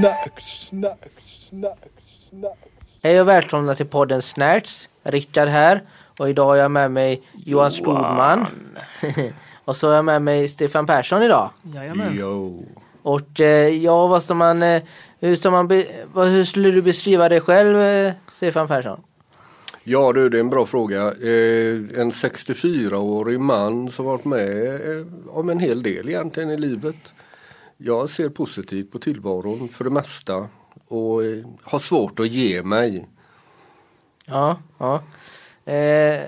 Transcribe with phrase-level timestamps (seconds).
[0.00, 1.78] Snack, snack, snack,
[2.30, 2.58] snack.
[3.02, 4.88] Hej och välkomna till podden Snärts.
[5.02, 5.82] Rickard här
[6.18, 8.46] och idag har jag med mig Johan Skogman.
[9.64, 11.50] och så har jag med mig Stefan Persson idag.
[11.62, 12.18] Jajamän.
[12.18, 12.64] Yo.
[13.02, 14.82] Och eh, ja, vad ska man, eh,
[15.20, 19.00] hur, ska man be, vad, hur skulle du beskriva dig själv, eh, Stefan Persson?
[19.84, 21.00] Ja du, det är en bra fråga.
[21.00, 26.96] Eh, en 64-årig man som varit med eh, om en hel del egentligen i livet.
[27.76, 30.48] Jag ser positivt på tillvaron för det mesta
[30.88, 33.08] och eh, har svårt att ge mig.
[34.24, 35.02] Ja, ja.
[35.72, 36.20] Eh,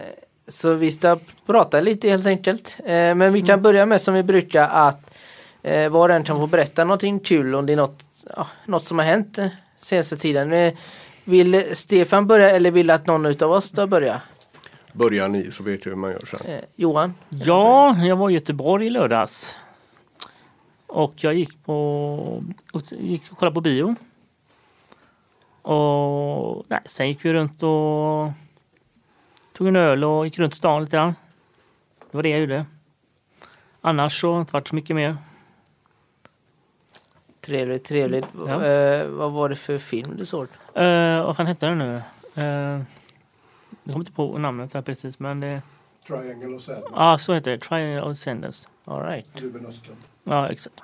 [0.49, 2.79] så vi ska prata lite helt enkelt.
[2.85, 5.19] Eh, men vi kan börja med som vi brukar att
[5.63, 8.05] eh, var och en kan få berätta någonting kul om det är något,
[8.37, 10.53] ja, något som har hänt eh, senaste tiden.
[10.53, 10.75] Eh,
[11.25, 14.23] vill Stefan börja eller vill att någon utav oss ska börja?
[14.93, 16.41] Börjar ni så vet jag hur man gör sen.
[16.47, 17.15] Eh, Johan?
[17.29, 19.57] Ja, jag var i Göteborg i lördags.
[20.97, 21.75] Och jag gick på
[22.73, 23.95] och gick och kollade på bio.
[25.63, 28.33] Och nej, sen gick vi runt och
[29.53, 31.15] tog en öl och gick runt stan lite grann.
[32.11, 32.67] Det var det jag gjorde.
[33.81, 35.17] Annars så har det inte varit så mycket mer.
[37.41, 38.29] Trevligt, trevligt.
[38.47, 38.65] Ja.
[38.65, 40.47] Eh, vad var det för film du såg?
[40.77, 41.95] Uh, vad fan hette den nu?
[41.95, 42.85] Uh, jag
[43.85, 45.63] kommer inte på namnet här precis men det...
[46.07, 46.83] Triangle och sen.
[46.83, 47.59] Ja, ah, så heter det.
[47.59, 48.69] Triangle of Sadness.
[48.85, 49.27] All right.
[49.35, 49.99] Ruben Östlund.
[50.27, 50.81] Ja, exakt.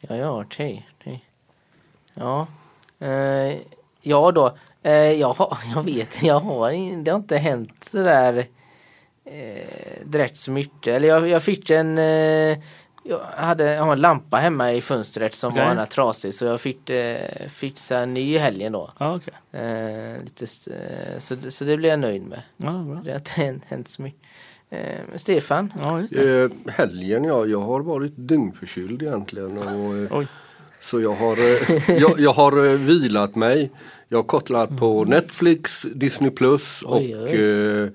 [0.00, 0.88] Ja, ja, okej.
[1.00, 1.24] okej.
[2.14, 2.46] Ja.
[2.98, 3.56] Eh,
[4.02, 4.56] ja då.
[4.82, 8.46] Eh, jag, har- jag vet, jag har, in- det har inte hänt sådär
[9.24, 10.86] eh, direkt så mycket.
[10.94, 12.58] Eller jag, jag fick en eh,
[13.04, 15.76] jag hade jag har en lampa hemma i fönstret som Okej.
[15.76, 18.90] var trasig så jag fick eh, fixa en ny i helgen då.
[18.98, 19.60] Ja, okej.
[19.62, 22.42] Eh, lite, s- eh, så, så det blev jag nöjd med.
[22.56, 23.00] Ja, bra.
[23.04, 24.27] Det har inte hänt så mycket.
[24.70, 25.72] Eh, Stefan?
[25.82, 26.42] Ja, just det.
[26.42, 29.58] Eh, helgen ja, jag har varit dyngförkyld egentligen.
[29.58, 30.26] Och, eh, Oj.
[30.80, 33.70] Så jag har, eh, jag, jag har eh, vilat mig.
[34.08, 37.34] Jag har kottlat på Netflix, Disney Plus och Oj, oj.
[37.34, 37.88] eh,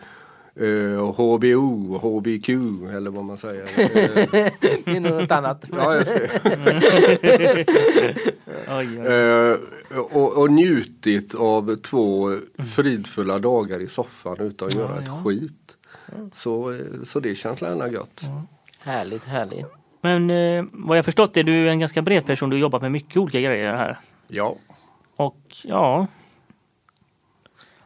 [0.68, 2.50] eh, HBO, HBQ
[2.96, 3.64] eller vad man säger.
[4.86, 5.66] Det är något annat.
[5.78, 7.66] ja, just det.
[8.68, 9.58] Eh,
[10.12, 12.32] och, och njutit av två
[12.76, 15.22] fridfulla dagar i soffan utan att Ja, göra ett ja.
[15.26, 15.63] skit.
[16.34, 18.22] Så, så det känns gärna gött.
[18.80, 19.66] Härligt, härligt.
[20.02, 22.50] Men eh, vad jag förstått är du en ganska bred person.
[22.50, 24.00] Du har jobbat med mycket olika grejer här.
[24.28, 24.56] Ja.
[25.18, 26.08] Och ja.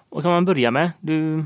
[0.10, 0.92] Vad kan man börja med?
[1.00, 1.44] Du,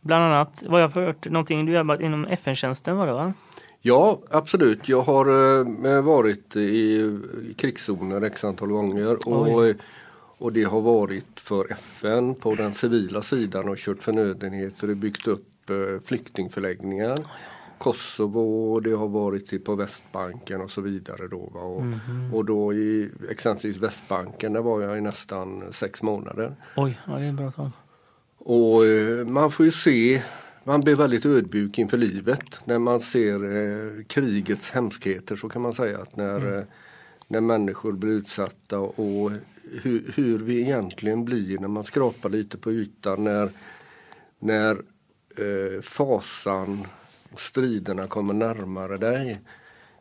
[0.00, 3.32] bland annat, vad jag har hört, någonting du jobbat inom FN-tjänsten var det va?
[3.80, 4.88] Ja, absolut.
[4.88, 5.26] Jag har
[5.86, 7.18] eh, varit i
[7.56, 9.76] krigszoner x antal gånger och, Oj.
[10.38, 15.26] och det har varit för FN på den civila sidan och kört förnödenheter och byggt
[15.26, 17.18] upp eh, flyktingförläggningar.
[17.78, 21.28] Kosovo, det har varit i- på Västbanken och så vidare.
[21.28, 21.60] Då, va?
[21.60, 21.82] Och,
[22.34, 26.54] och då i exempelvis Västbanken, där var jag i nästan sex månader.
[26.76, 27.70] Oj, ja, det är en bra tag.
[28.38, 30.22] Och eh, man får ju se,
[30.64, 35.74] man blir väldigt ödmjuk inför livet när man ser eh, krigets hemskheter så kan man
[35.74, 36.64] säga att när, eh,
[37.28, 39.30] när människor blir utsatta och
[39.82, 43.50] hur, hur vi egentligen blir när man skrapar lite på ytan när,
[44.38, 44.78] när
[45.36, 46.86] eh, fasan
[47.32, 49.40] och striderna kommer närmare dig.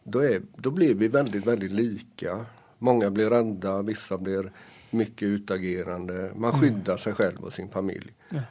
[0.03, 2.45] Då, är, då blir vi väldigt, väldigt lika.
[2.79, 4.51] Många blir rädda, vissa blir
[4.89, 6.31] mycket utagerande.
[6.35, 8.13] Man skyddar sig själv och sin familj.
[8.29, 8.41] Ja.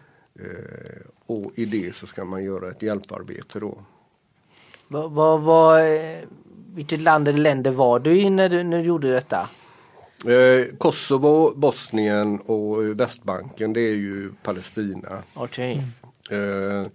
[0.40, 3.78] Eh, och i det så ska man göra ett hjälparbete då.
[4.88, 6.18] Vad, vad, vad, eh,
[6.74, 9.48] vilket land eller länder var du i när du, när du gjorde detta?
[10.26, 15.22] Eh, Kosovo, Bosnien och Västbanken det är ju Palestina.
[15.34, 15.82] Okej.
[16.30, 16.86] Eh,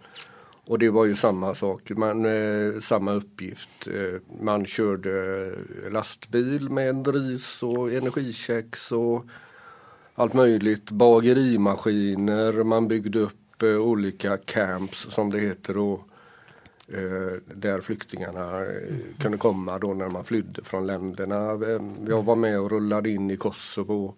[0.66, 3.88] och det var ju samma sak, man, eh, samma uppgift.
[3.88, 5.52] Eh, man körde
[5.92, 9.26] lastbil med ris och energikex och
[10.16, 10.92] allt möjligt.
[10.92, 15.78] Bagerimaskiner, man byggde upp eh, olika camps som det heter.
[15.78, 16.00] Och,
[16.88, 18.66] eh, där flyktingarna
[19.20, 21.52] kunde komma då när man flydde från länderna.
[21.52, 24.16] Eh, Jag var med och rullade in i Kosovo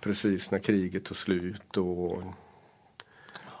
[0.00, 1.76] precis när kriget tog slut.
[1.76, 2.22] Och,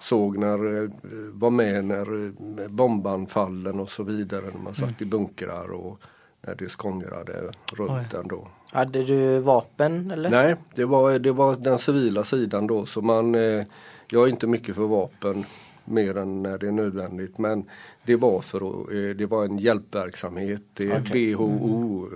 [0.06, 0.90] såg när, eh,
[1.32, 6.00] var med när eh, bombanfallen och så vidare, när man satt i bunkrar och
[6.46, 8.06] när det skångrade runt Oj.
[8.10, 8.48] den då.
[8.72, 10.30] Hade du vapen eller?
[10.30, 13.64] Nej, det var, det var den civila sidan då så man, eh,
[14.10, 15.44] jag är inte mycket för vapen
[15.84, 17.64] mer än när det är nödvändigt men
[18.04, 21.34] det var för det var en hjälpverksamhet, det är Okej.
[21.34, 22.08] WHO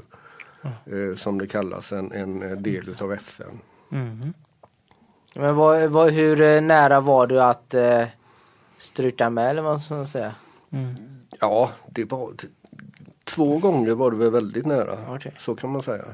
[0.62, 3.58] eh, som det kallas, en, en del utav FN.
[3.88, 4.32] Mhm.
[5.34, 8.04] Men vad, vad, hur eh, nära var du att eh,
[8.78, 10.34] struta med eller vad ska man säga?
[10.72, 10.94] Mm.
[11.40, 12.32] Ja, det var
[13.24, 14.98] två gånger var det väl väldigt nära.
[15.08, 15.32] Okej.
[15.38, 16.04] Så kan man säga.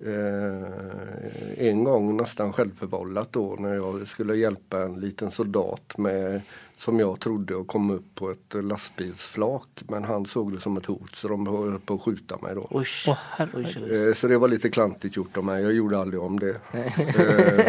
[0.00, 6.40] Eh, en gång nästan självförvållat då när jag skulle hjälpa en liten soldat med
[6.76, 9.68] som jag trodde att komma upp på ett lastbilsflak.
[9.88, 12.80] Men han såg det som ett hot så de höll på att skjuta mig då.
[12.80, 13.04] Usch.
[13.08, 14.08] Åh, herregud.
[14.08, 15.62] Eh, Så det var lite klantigt gjort av mig.
[15.62, 16.56] Jag gjorde aldrig om det.
[16.72, 17.64] Eh,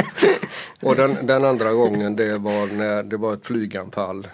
[0.81, 4.27] och den, den andra gången det var när det var ett flyganfall.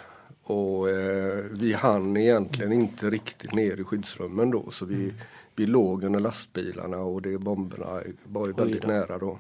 [0.44, 4.72] Och eh, vi hann egentligen inte riktigt ner i skyddsrummen då.
[4.72, 5.14] Så vi, vi
[5.56, 9.38] låg under lastbilarna och det bomberna var ju väldigt nära då.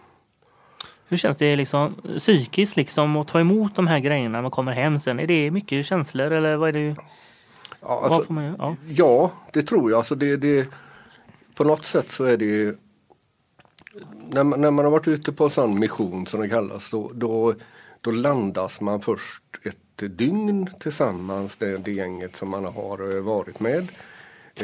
[1.07, 4.71] Hur känns det liksom psykiskt liksom att ta emot de här grejerna när man kommer
[4.71, 5.19] hem sen?
[5.19, 6.95] Är det mycket känslor eller vad är det?
[7.81, 8.75] Ja, alltså, man, ja.
[8.87, 9.97] Ja, det tror jag.
[9.97, 10.67] Alltså det, det,
[11.55, 12.75] på något sätt så är det
[14.29, 17.11] när man, när man har varit ute på en sån mission som det kallas då,
[17.13, 17.53] då,
[18.01, 23.87] då landas man först ett dygn tillsammans, det, det gänget som man har varit med.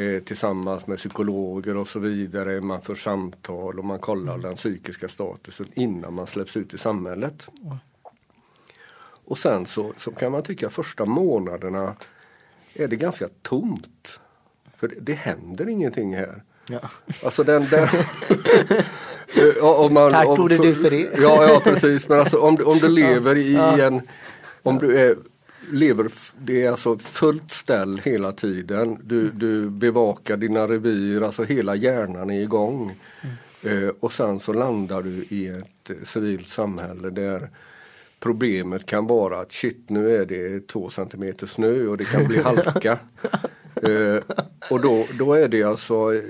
[0.00, 2.60] Eh, tillsammans med psykologer och så vidare.
[2.60, 7.48] Man för samtal och man kollar den psykiska statusen innan man släpps ut i samhället.
[9.24, 11.94] Och sen så, så kan man tycka första månaderna
[12.74, 14.20] är det ganska tomt.
[14.76, 16.42] För det, det händer ingenting här.
[16.68, 16.80] Ja.
[17.24, 17.66] Alltså den...
[17.70, 17.88] den
[19.60, 21.08] Ja, om man, Tack om- gode du för det.
[21.18, 22.08] Ja, ja precis.
[22.08, 23.78] Men alltså om, om du lever i Ja.
[23.78, 24.02] en...
[24.62, 25.16] Om du är,
[25.70, 28.98] lever, det är alltså fullt ställ hela tiden.
[29.04, 32.96] Du, du bevakar dina revir, alltså hela hjärnan är igång.
[33.64, 37.50] Eh, och sen så landar du i ett eh, civilt samhälle där
[38.20, 42.38] problemet kan vara att shit nu är det två centimeter snö och det kan bli
[42.42, 42.98] halka.
[43.74, 44.22] eh,
[44.70, 46.22] och då, då är det alltså eh,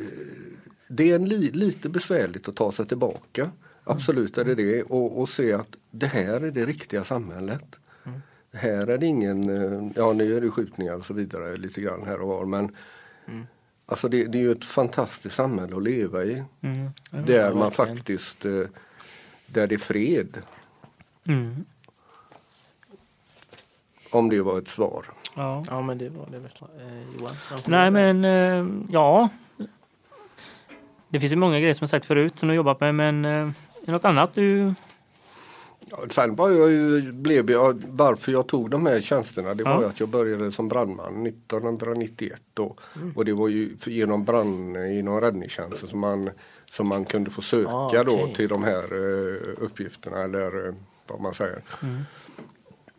[0.88, 3.50] det är en li, lite besvärligt att ta sig tillbaka.
[3.84, 7.64] Absolut är det det och, och se att det här är det riktiga samhället.
[8.52, 12.06] Här är det ingen, eh, ja nu är det skjutningar och så vidare lite grann
[12.06, 12.76] här och var men
[13.90, 16.44] Alltså det, det är ju ett fantastiskt samhälle att leva i.
[16.60, 16.90] Mm.
[17.10, 17.96] Där man verkligen.
[17.96, 18.62] faktiskt, eh,
[19.46, 20.42] där det är fred.
[21.26, 21.64] Mm.
[24.10, 25.06] Om det var ett svar.
[25.34, 25.64] Ja.
[25.68, 26.36] Ja men det var det.
[26.36, 27.34] Eh, Johan?
[27.66, 29.28] Nej men eh, ja.
[31.08, 33.30] Det finns ju många grejer som jag sagt förut som du jobbat med men eh,
[33.30, 33.52] är
[33.84, 34.74] det något annat du...
[35.90, 39.82] Ja, sen var jag ju, blev jag, varför jag tog de här tjänsterna det var
[39.82, 39.88] Ja.
[39.88, 42.76] att jag började som brandman 1991 då.
[43.14, 46.30] Och det var ju genom brand, inom räddningstjänsten som man,
[46.70, 48.34] som man kunde få söka Ah, då okej.
[48.34, 50.74] till de här eh, uppgifterna eller eh,
[51.06, 51.62] vad man säger.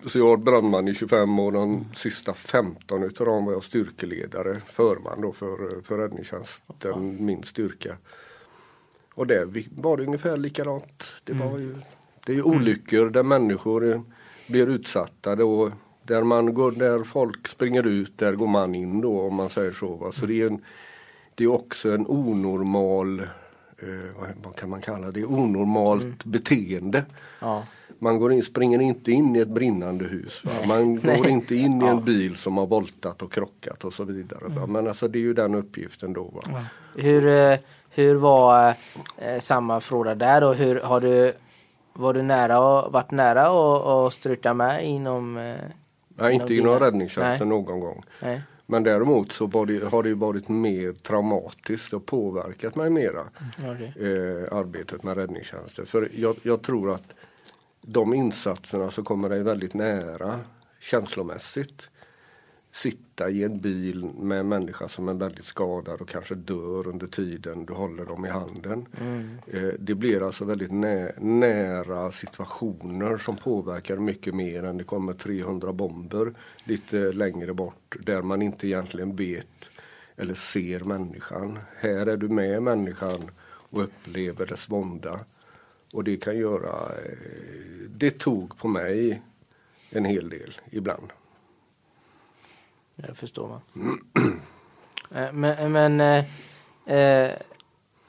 [0.06, 4.62] Så jag var brandman i 25 år, de sista 15 utav dem var jag styrkeledare,
[4.66, 7.98] förman då för, för räddningstjänsten, min styrka.
[9.14, 11.04] Och vi- var det ungefär likadant.
[11.24, 11.76] Det, var ju,
[12.30, 14.02] det är ju olyckor där människor
[14.48, 15.72] blir utsatta då.
[16.04, 19.72] Där, man går, där folk springer ut, där går man in då om man säger
[19.72, 19.96] så.
[19.96, 20.12] Va?
[20.12, 20.62] Så det är, en,
[21.36, 27.06] det är också en onormal, eh, vad, kan man kalla det, onormalt beteende.
[27.40, 27.64] Ja.
[28.00, 30.42] Man går in, springer inte in i ett brinnande hus.
[30.46, 30.52] Va?
[30.68, 31.92] Man går inte in i Ja.
[31.92, 34.48] en bil som har voltat och krockat och så vidare.
[34.48, 34.66] Va?
[34.66, 36.24] Men alltså det är ju den uppgiften då.
[36.24, 36.64] Va?
[36.96, 37.60] Hur, eh,
[37.90, 38.74] hur var
[39.18, 41.34] eh, samma fråga där och hur har du
[42.00, 45.56] var du nära och, varit nära och, och struta med inom eh,
[46.16, 48.04] Nej, inte Inom inom dina- räddningstjänsten någon gång.
[48.22, 48.42] nej.
[48.66, 53.24] Men däremot så har det ju varit mer traumatiskt och påverkat mig mera.
[53.60, 53.94] Okej.
[54.00, 55.86] Eh, arbetet med räddningstjänsten.
[55.86, 57.04] För jag, jag tror att
[57.82, 60.40] de insatserna så kommer dig väldigt nära
[60.80, 61.90] känslomässigt.
[62.72, 67.08] Sitta i en bil med en människa som är väldigt skadad och kanske dör under
[67.08, 68.86] tiden du håller dem i handen.
[69.48, 75.14] Eh, det blir alltså väldigt nä nära situationer som påverkar mycket mer än det kommer
[75.14, 76.34] 300 bomber
[76.64, 79.70] lite längre bort där man inte egentligen vet
[80.16, 81.60] eller ser människan.
[81.78, 85.20] Här är du med människan och upplever dess vånda.
[85.94, 87.18] Och det kan göra, eh,
[87.90, 89.22] det tog på mig
[89.90, 91.12] en hel del ibland.
[93.08, 94.00] Jag förstår man.
[95.16, 96.26] Eh, men men, eh,
[96.98, 97.30] eh,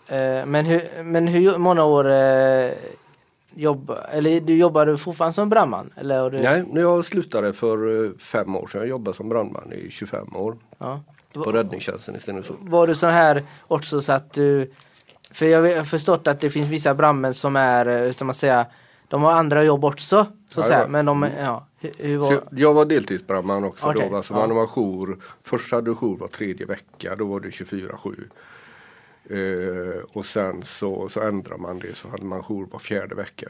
[0.09, 2.71] eh, men, hur, men hur många år eh,
[3.55, 5.91] jobb, eller du jobbade fortfarande som brandman?
[5.97, 9.29] Eller har du, Nej, när jag slutade för eh, fem år sedan, jag jobbade som
[9.29, 11.01] brandman i 25 år Ja.
[11.35, 12.69] på räddningstjänsten i Stenungsund.
[12.69, 14.73] Var du så här också så att du
[15.31, 18.35] För jag har förstått att det finns vissa brandmän som är, eh, hur ska man
[18.35, 18.67] säga,
[19.09, 20.27] de har andra jobb också.
[20.55, 20.75] Så säga.
[20.75, 21.05] Jajamän.
[21.05, 21.70] Men de, ja, hur Så
[22.19, 24.17] var, jag, jag var deltidsbrandman också Okej, då.
[24.17, 24.47] Alltså ja.
[24.47, 28.25] man var jour, först hade du jour var tredje vecka, då var det 24-7.
[29.31, 33.49] Eh, och sen så, så ändrade man det så hade man jour var fjärde vecka.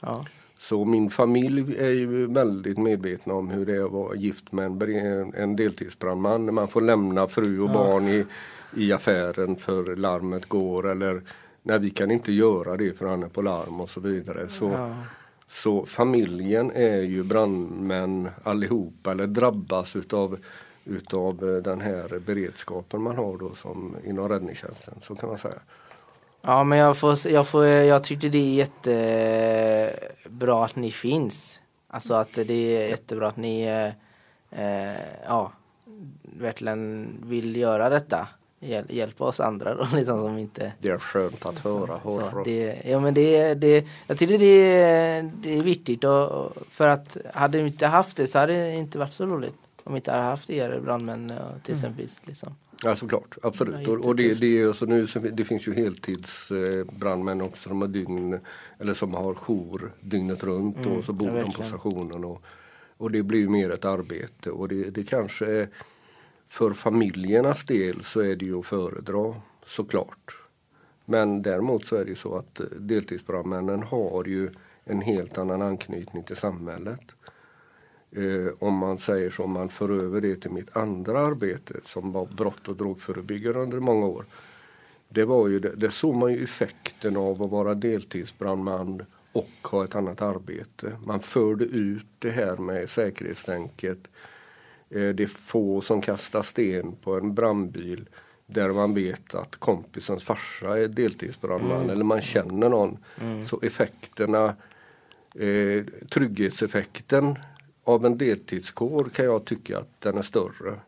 [0.00, 0.24] ja.
[0.58, 4.82] Så min familj är ju väldigt medvetna om hur det är att vara gift med
[4.82, 6.54] en, en deltidsbrandman.
[6.54, 8.26] Man får lämna fru och barn i,
[8.76, 11.22] i affären för larmet går eller
[11.62, 14.48] nej vi kan inte göra det för han är på larm och så vidare.
[14.48, 14.94] Så, Ja
[15.50, 20.38] så familjen är ju brandmän allihopa eller drabbas utav,
[20.84, 24.94] utav eh, den här beredskapen man har då som inom räddningstjänsten.
[25.00, 25.58] Så kan man säga.
[26.42, 30.90] Ja men jag får, jag får, eh, jag tyckte det är jättebra eh, att ni
[30.90, 31.60] finns.
[31.88, 33.62] Alltså att det är jättebra att ni
[34.50, 35.52] eh, ja,
[36.22, 38.28] verkligen vill göra detta.
[38.62, 42.00] Hjäl, hjälpa oss andra då liksom som inte Det är skönt att höra.
[42.02, 46.88] så, det, ja men det, det, jag tycker det är, det är viktigt och, för
[46.88, 49.54] att hade vi inte haft det så hade det inte varit så roligt.
[49.84, 52.08] Om vi inte hade haft er brandmän och till exempel.
[52.24, 52.54] Liksom.
[52.84, 53.88] Ja såklart, absolut.
[53.88, 57.80] är Och, och det, det, är ju så nu, det finns ju heltidsbrandmän också som
[57.80, 58.40] har dygn
[58.78, 62.24] eller som har jour dygnet runt Mm, och så bor ja, de på stationen.
[62.24, 62.42] Och,
[62.96, 65.68] och det blir mer ett arbete och det, det kanske är,
[66.50, 69.34] för familjernas del så är det ju att föredra
[69.66, 70.36] såklart.
[71.04, 74.50] Men däremot så är det ju så att eh, deltidsbrandmännen har ju
[74.84, 77.00] en helt annan anknytning till samhället.
[78.10, 82.12] Eh, om man säger så, om man för över det till mitt andra arbete som
[82.12, 84.24] var brott och drogförebyggare under många år.
[85.08, 89.02] Det var ju, det, det såg man ju effekten av att vara deltidsbrandman
[89.32, 90.92] och ha ett annat arbete.
[91.06, 94.08] Man förde ut det här med säkerhetstänket.
[94.90, 98.08] Eh, det är få som kastar sten på en brandbil
[98.46, 102.98] där man vet att kompisens farsa är deltidsbrandman eller man känner någon.
[103.46, 104.54] Så effekterna,
[105.34, 107.38] eh, trygghetseffekten
[107.84, 110.80] av en deltidskår kan jag tycka att den är större.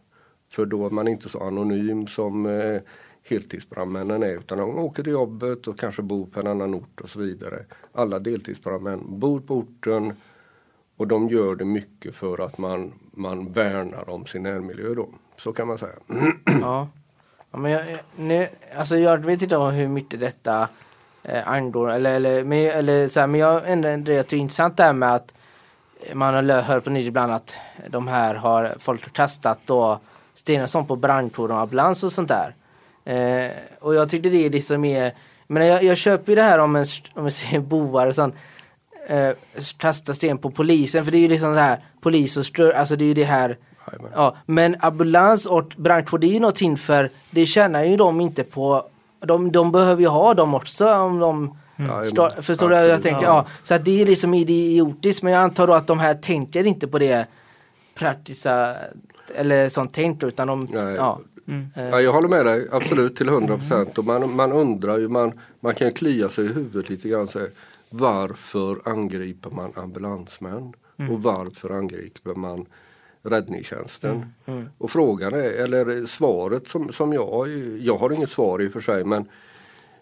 [0.49, 2.80] För då är man inte så anonym som eh,
[3.23, 7.11] heltidsbrandmännen är utan de åker till jobbet och kanske bor på en annan ort och
[7.11, 7.64] så vidare.
[7.92, 10.12] Alla deltidsbrandmän bor på orten
[11.02, 15.09] och de gör det mycket för att man, man värnar om sin närmiljö då.
[15.38, 15.92] Så kan man säga.
[16.61, 16.88] Ja.
[17.50, 17.85] ja men jag,
[18.16, 20.68] nu, alltså jag vet inte om hur mycket detta
[21.23, 24.40] eh, angår eller, eller, men, eller så här, men jag ändå ändå jag tycker är
[24.40, 25.35] intressant det här med att
[26.14, 30.00] man har hört på nyheter ibland att de här har folk har kastat då
[30.35, 32.54] stenar som på brandkår och ambulans och sånt där.
[33.04, 35.14] Eh, och jag tyckte det är liksom det som är
[35.47, 38.35] men jag, jag köper ju det här om en, om man ser bovar och sånt
[39.06, 39.30] eh,
[39.76, 42.97] kasta sten på polisen för det är ju liksom så här polis och strö, alltså
[42.97, 43.59] det är ju det här.
[44.14, 48.44] Ja, men ambulans och brandkår det är ju någonting för det tjänar ju de inte
[48.44, 48.87] på.
[49.21, 51.59] De, de behöver ju ha dem också om de.
[52.06, 52.75] Stå, förstår du?
[52.75, 53.47] Jag tänker, ja.
[53.62, 56.88] Så att det är liksom idiotiskt men jag antar då att de här tänker inte
[56.88, 57.26] på det
[57.94, 58.75] praktiska
[59.35, 60.94] eller sånt tänkt utan de, Nej.
[60.94, 61.21] ja.
[61.49, 61.66] Mm.
[61.76, 63.99] Eh, Ja, jag håller med dig absolut till 100 procent.
[63.99, 67.28] Och man, man undrar ju, man, man kan klia sig i huvudet lite grann.
[67.28, 67.49] Så här,
[67.92, 70.72] varför angriper man ambulansmän?
[71.11, 72.66] Och varför angriper man
[73.22, 74.26] räddningstjänsten?
[74.78, 78.80] Och frågan är, eller svaret som, som jag, jag har inget svar i och för
[78.80, 79.28] sig men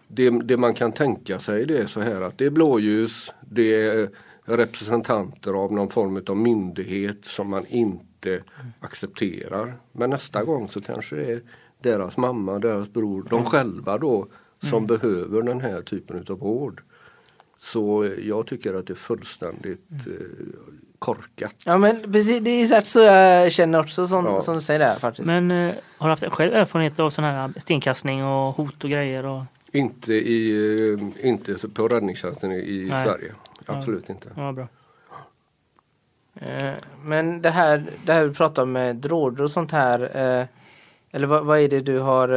[0.09, 3.75] det, det man kan tänka sig det är så här att det är blåljus, det
[3.75, 4.11] är
[4.45, 8.43] representanter av någon form av myndighet som man inte
[8.81, 9.75] accepterar.
[9.93, 11.41] Men nästa gång så kanske det är
[11.83, 14.27] deras mamma, deras bror, de själva då
[14.63, 16.83] som behöver den här typen av vård.
[17.63, 20.13] Så eh, jag tycker att det är fullständigt eh,
[20.99, 21.55] korkat.
[21.65, 24.41] ja men precis, det är exakt så jag känner också som, Ja.
[24.43, 25.27] som du säger där faktiskt.
[25.27, 29.27] Men eh, har du haft själv erfarenhet av sån här stenkastning och hot och grejer?
[29.27, 30.51] Och, Inte, i,
[31.23, 33.05] eh, inte på räddningstjänsten i, Nej.
[33.07, 33.33] Sverige.
[33.67, 34.29] Absolut inte.
[34.37, 34.69] ja, bra.
[36.41, 36.73] Eh,
[37.05, 40.01] Men det här, det här vi pratar om med droger och sånt här.
[40.41, 40.47] eh,
[41.13, 42.29] Eller vad, vad är det du har?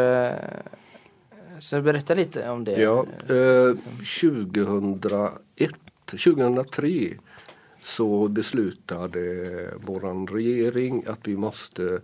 [1.64, 2.82] Så berätta lite om det.
[2.82, 3.76] Ja, eh,
[4.22, 5.72] 2001,
[6.06, 7.10] 2003
[7.84, 9.20] så beslutade
[9.86, 12.02] våran regering att vi måste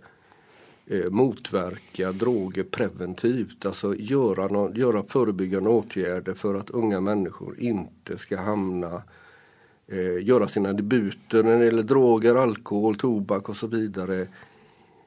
[0.86, 3.66] eh, motverka droger preventivt.
[3.66, 9.02] Alltså göra, no göra förebyggande åtgärder för att unga människor inte ska hamna
[9.86, 14.26] eh, göra sina debuter när det gäller droger, alkohol, tobak och så vidare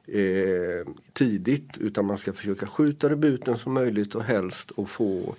[0.06, 5.34] eh, tidigt utan man ska försöka skjuta debuten som möjligt och helst och få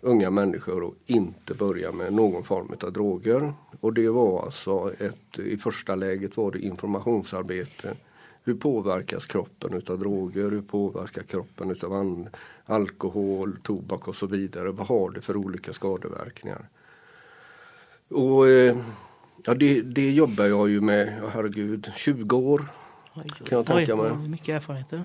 [0.00, 3.52] unga människor att inte börja med någon form av droger.
[3.80, 7.96] Och det var alltså ett, i första läget var det informationsarbete.
[8.44, 10.50] Hur påverkas kroppen utav droger?
[10.50, 12.26] Hur påverkar kroppen utav
[12.64, 14.70] alkohol, tobak och så vidare?
[14.70, 16.68] Vad har det för olika skadeverkningar?
[18.10, 18.76] Och eh,
[19.44, 22.64] ja, det, det jobbar jag ju med, herregud, 20 år
[23.14, 23.46] Oj, oj.
[23.48, 24.12] kan jag tänka mig.
[24.28, 25.04] mycket erfarenheter.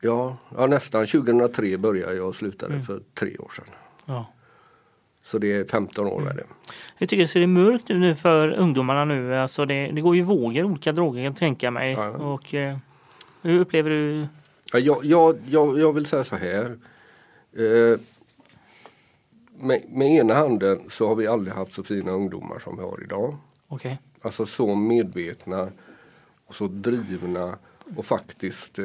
[0.00, 3.74] Ja, ja, nästan 2003 började jag och slutade för tre år sedan.
[4.04, 4.26] Ja.
[5.22, 6.44] Så det är 15 år är det.
[6.98, 9.36] Jag tycker det ser mörkt ut nu för ungdomarna nu.
[9.36, 11.92] Alltså det, det går ju vågor olika droger kan jag tänka mig.
[11.92, 12.08] Ja.
[12.10, 12.76] Och, eh,
[13.42, 14.26] hur upplever du?
[14.72, 16.78] Ja, jag, jag, jag, jag vill säga så här.
[17.56, 17.98] Eh,
[19.60, 23.02] med, med ena handen så har vi aldrig haft så fina ungdomar som vi har
[23.02, 23.36] idag.
[23.68, 23.98] Okej.
[24.22, 25.68] Alltså så medvetna
[26.54, 27.58] så drivna
[27.96, 28.84] och faktiskt eh,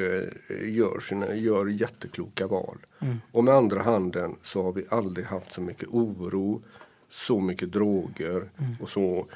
[0.64, 2.78] gör, sina, gör jättekloka val.
[3.00, 3.18] Mm.
[3.32, 6.62] Och med andra handen så har vi aldrig haft så mycket oro,
[7.10, 8.76] så mycket droger Mm.
[8.82, 9.28] och så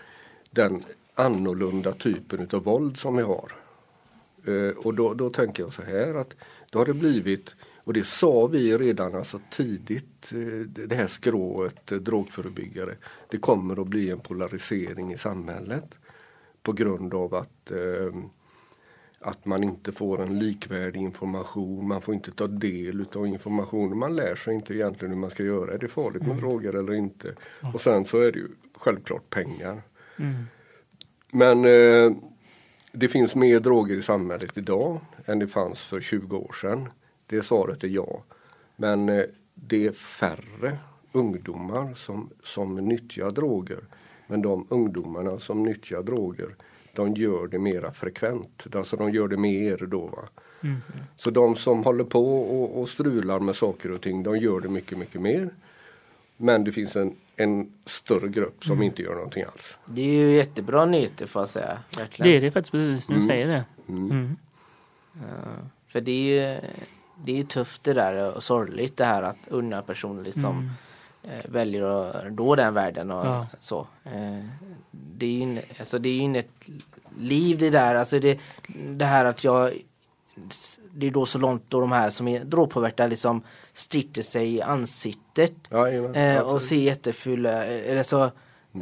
[0.52, 0.84] den
[1.16, 3.52] annorlunda typen av våld som vi har.
[4.46, 6.34] Eh, och då, då tänker jag så här att
[6.70, 11.86] då har det blivit, och det sa vi redan alltså tidigt, eh, det här skrået,
[11.86, 12.96] drogförebyggare,
[13.30, 15.96] det kommer att bli en polarisering i samhället
[16.63, 18.13] på grund av att eh,
[19.25, 24.15] att man inte får en likvärdig information, man får inte ta del av informationen, man
[24.15, 27.36] lär sig inte egentligen hur man ska göra, är det farligt med droger eller inte?
[27.74, 29.82] Och sen så är det ju självklart pengar.
[30.20, 30.43] Mm.
[31.32, 32.17] Men eh,
[32.91, 36.89] det finns mer droger i samhället idag än det fanns för 20 år sedan.
[37.25, 38.24] Det svaret är ja.
[38.75, 40.77] Men eh, det är färre
[41.12, 43.84] ungdomar som, som nyttjar droger.
[44.34, 46.56] Men de ungdomarna som nyttjar droger,
[46.94, 48.66] de gör det mera frekvent.
[48.75, 50.00] Alltså de gör det mer då.
[50.00, 50.30] Va?
[50.63, 50.82] Mm.
[51.18, 54.70] Så de som håller på och, och strular med saker och ting, de gör det
[54.70, 55.50] mycket, mycket mer.
[56.38, 59.78] Men det finns en, en större grupp som inte gör någonting alls.
[59.86, 61.80] Det är ju jättebra nyheter får jag säga.
[61.98, 62.32] Verkligen.
[62.32, 63.66] Det är det faktiskt precis när du säger det.
[63.90, 64.12] Mm.
[64.12, 64.36] Mm.
[65.13, 66.60] Ja, för det är ju
[67.25, 70.70] det är tufft det där och sorgligt det här att unga personer liksom Mm.
[71.46, 73.48] Väljer att nå den världen och Ja.
[73.60, 73.88] så.
[74.03, 74.46] Eh,
[74.92, 76.50] det är ju in- alltså det är inget
[77.20, 77.96] liv det där.
[77.96, 78.39] Alltså det,
[78.89, 79.72] det här att jag
[80.94, 84.62] det är då så långt då de här som är drogpåverkade liksom sticker sig i
[84.62, 88.22] ansiktet Jajamän, eh, och ser jättefulla eh, eller så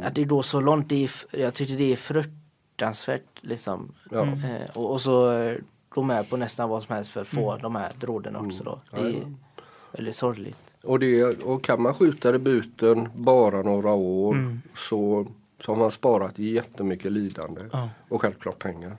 [0.02, 4.22] att det är då så långt det är, jag tyckte det är fruktansvärt liksom Ja.
[4.22, 5.56] Eh, och, och så eh,
[5.88, 7.62] gå med på nästan vad som helst för att få Mm.
[7.62, 8.78] de här drogerna också då.
[8.90, 9.34] Det är
[9.92, 10.58] väldigt sorgligt.
[10.84, 14.62] Och, det, och kan man skjuta det buten bara några år Mm.
[14.74, 15.26] så,
[15.60, 17.90] så har man sparat jättemycket lidande Ja.
[18.08, 18.96] och självklart pengar.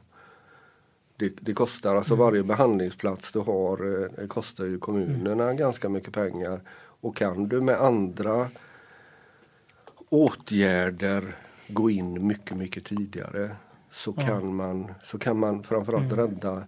[1.18, 2.26] Det, det kostar, alltså Mm.
[2.26, 5.58] varje behandlingsplats du har eh, det kostar ju kommunerna Mm.
[5.58, 6.62] ganska mycket pengar.
[7.02, 8.50] Och kan du med andra
[10.10, 11.36] åtgärder
[11.68, 13.52] gå in mycket, mycket tidigare
[13.92, 16.18] så, kan, man, så kan man framförallt Mm.
[16.28, 16.64] rädda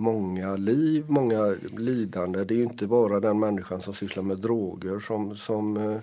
[0.00, 2.44] många liv, många lidande.
[2.44, 6.00] Det är inte bara den människan som sysslar med droger som, som eh,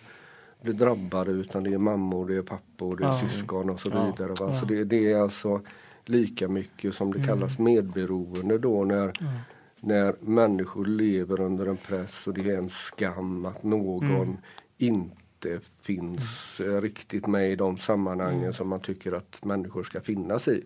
[0.62, 3.20] blir drabbade utan det är mammor, det är pappor, det är Ja.
[3.30, 4.36] syskon och så vidare.
[4.40, 4.54] Ja.
[4.54, 5.62] Så det, det är alltså
[6.06, 7.28] lika mycket som det Mm.
[7.28, 9.34] kallas medberoende då när, Mm.
[9.82, 14.38] när människor lever under en press och det är en skam att någon Mm.
[14.78, 18.54] inte finns eh, riktigt med i de sammanhangen Mm.
[18.54, 20.64] som man tycker att människor ska finnas i.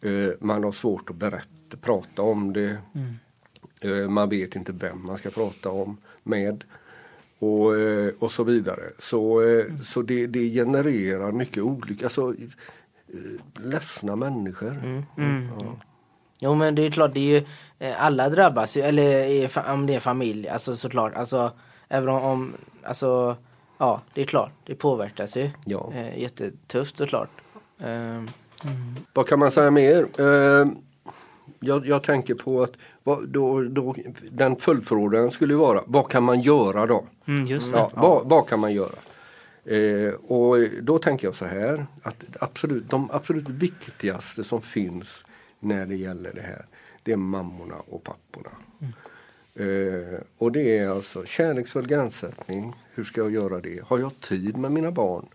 [0.00, 2.78] Eh, man har svårt att berätta, prata om det.
[2.94, 3.14] Mm.
[3.80, 6.64] Eh, man vet inte vem man ska prata om med.
[7.38, 8.82] Och, eh, och så vidare.
[8.98, 12.34] Så, eh, så det, det genererar mycket olika, alltså
[13.56, 14.80] ledsna människor.
[15.16, 15.48] Mm.
[15.60, 15.76] Ja.
[16.40, 17.44] Jo men det är klart, det är ju,
[17.96, 21.14] alla drabbas ju, eller om det är familj, alltså såklart.
[21.14, 21.52] Alltså,
[21.88, 23.36] även om, om alltså,
[23.78, 25.50] ja det är klart, det påverkas ju.
[25.66, 25.92] Ja.
[25.94, 27.30] Eh, jättetufft såklart.
[27.78, 28.22] Eh,
[29.12, 30.06] Vad kan man säga mer?
[30.18, 30.66] Eh,
[31.60, 33.94] jag, jag tänker på att vad, då, då,
[34.30, 37.06] den följdfrågan skulle vara, vad kan man göra då?
[37.26, 37.78] Mm, just det.
[37.78, 38.98] Ja, vad, vad kan man göra?
[39.64, 45.24] Eh, och då tänker jag så här att absolut, de absolut viktigaste som finns
[45.60, 46.66] när det gäller det här
[47.08, 48.50] det är mammorna och papporna.
[49.54, 52.74] Eh, och det är alltså kärleksfull gränssättning.
[52.94, 53.82] Hur ska jag göra det?
[53.86, 55.26] Har jag tid med mina barn?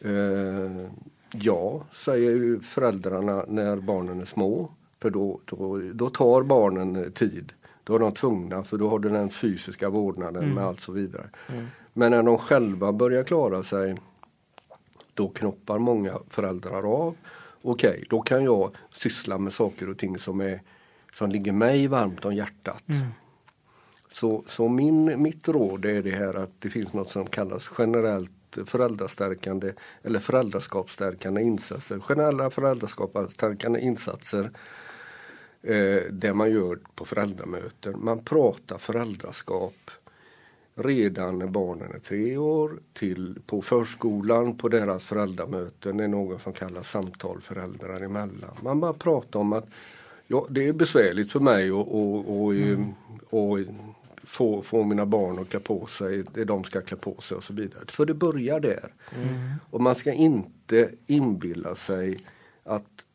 [0.00, 0.90] Eh,
[1.32, 4.70] ja, säger ju föräldrarna när barnen är små.
[5.00, 7.52] För då, då, då tar barnen tid.
[7.84, 11.30] Då är de tvungna för då har du den fysiska vårdnaden med allt så vidare.
[11.92, 13.96] Men när de själva börjar klara sig
[15.14, 17.16] då knoppar många föräldrar av.
[17.62, 20.62] Okej, då kan jag syssla med saker och ting som, är,
[21.12, 22.88] som ligger mig varmt om hjärtat.
[22.88, 23.06] Mm.
[24.10, 28.30] Så, så min, mitt råd är det här att det finns något som kallas generellt
[28.64, 32.00] föräldrastärkande eller föräldraskapsstärkande insatser.
[32.00, 34.50] Generella föräldraskapsstärkande insatser
[35.62, 37.94] eh, det man gör på föräldramöten.
[38.04, 39.90] Man pratar föräldraskap
[40.74, 45.96] redan när barnen är tre år till på förskolan på deras föräldramöten.
[45.96, 48.50] Det är något som kallas samtal föräldrar emellan.
[48.62, 49.66] Man bara pratar om att
[50.26, 52.54] ja, det är besvärligt för mig att och, och,
[53.30, 53.58] och
[54.28, 57.44] få, få mina barn att klä på sig det de ska klä på sig och
[57.44, 57.84] så vidare.
[57.88, 58.94] För det börjar där.
[59.70, 62.20] Och man ska inte inbilla sig
[62.64, 63.06] att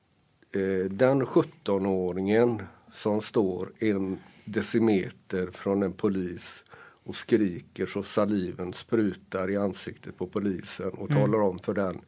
[0.52, 2.62] eh, den 17-åringen
[2.94, 6.64] som står en decimeter från en polis
[7.04, 11.22] och skriker så saliven sprutar i ansiktet på polisen och Mm.
[11.22, 12.02] talar om för den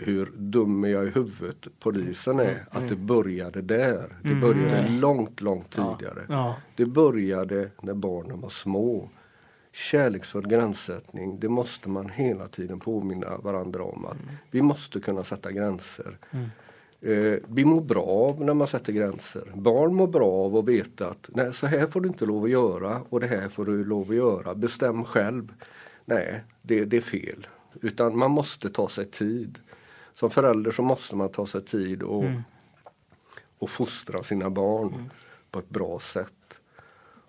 [0.00, 2.56] hur dum är jag i huvudet polisen är.
[2.70, 4.16] Att det började där.
[4.22, 4.40] Det Mm.
[4.40, 6.22] började långt, långt tidigare.
[6.28, 6.56] Ja.
[6.76, 9.10] Det började när barnen var små.
[9.72, 14.04] Kärleksfull gränssättning, det måste man hela tiden påminna varandra om.
[14.06, 14.16] att
[14.50, 16.18] Vi måste kunna sätta gränser.
[17.00, 19.42] Eh, vi mår bra av när man sätter gränser.
[19.54, 22.50] Barn mår bra av att veta att nej, så här får du inte lov att
[22.50, 24.54] göra och det här får du lov att göra.
[24.54, 25.52] Bestäm själv.
[26.04, 27.46] Nej, det, det är fel.
[27.82, 29.58] Utan man måste ta sig tid.
[30.18, 32.24] Som förälder så måste man ta sig tid och,
[33.58, 35.10] och fostra sina barn
[35.50, 36.60] på ett bra sätt.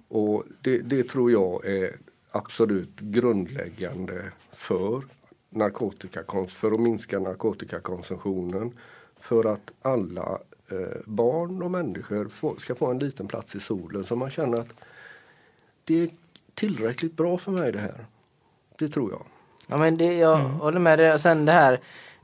[0.08, 1.98] Och det, det tror jag är
[2.32, 5.04] absolut grundläggande för
[5.50, 8.78] narkotikakons- för att minska narkotikakonsumtionen.
[9.18, 10.40] För att alla
[10.72, 14.58] eh, barn och människor få, ska få en liten plats i solen så man känner
[14.58, 14.74] att
[15.84, 16.10] det är
[16.54, 18.06] tillräckligt bra för mig det här.
[18.78, 19.26] Det tror jag.
[19.68, 21.20] Ja men det, jag håller med dig.
[21.20, 21.80] Sen det här,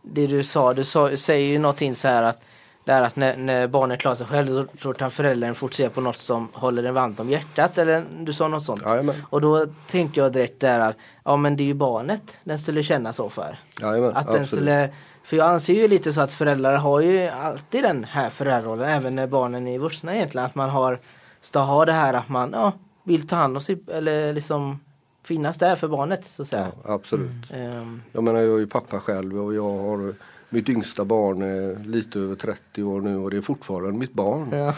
[0.08, 2.42] det du sa, du sa, säger ju någonting så här att
[2.86, 6.02] det här att när, när barnet klarar sig själv då, då kan föräldern fokusera på
[6.02, 8.82] något som håller en varmt om hjärtat eller du sa något sånt.
[8.86, 9.16] Jajamän.
[9.30, 12.84] Och då tänkte jag direkt där att ja men det är ju barnet den skulle
[12.84, 13.60] känna så för.
[13.82, 14.50] Jajamän, Att den absolut.
[14.50, 14.90] skulle,
[15.24, 19.16] för jag anser ju lite så att föräldrar har ju alltid den här föräldrarollen även
[19.16, 20.46] när barnen är vuxna egentligen.
[20.46, 21.00] Att man har,
[21.42, 22.72] ska ha det här att man ja,
[23.04, 24.80] vill ta hand om sig eller liksom
[25.28, 26.72] finnas där för barnet så att säga.
[26.84, 27.52] Ja, absolut.
[27.54, 30.14] Ehm, Jag menar jag är ju pappa själv och jag har
[30.50, 34.50] mitt yngsta barn är lite över 30 år nu och det är fortfarande mitt barn.
[34.52, 34.76] ja.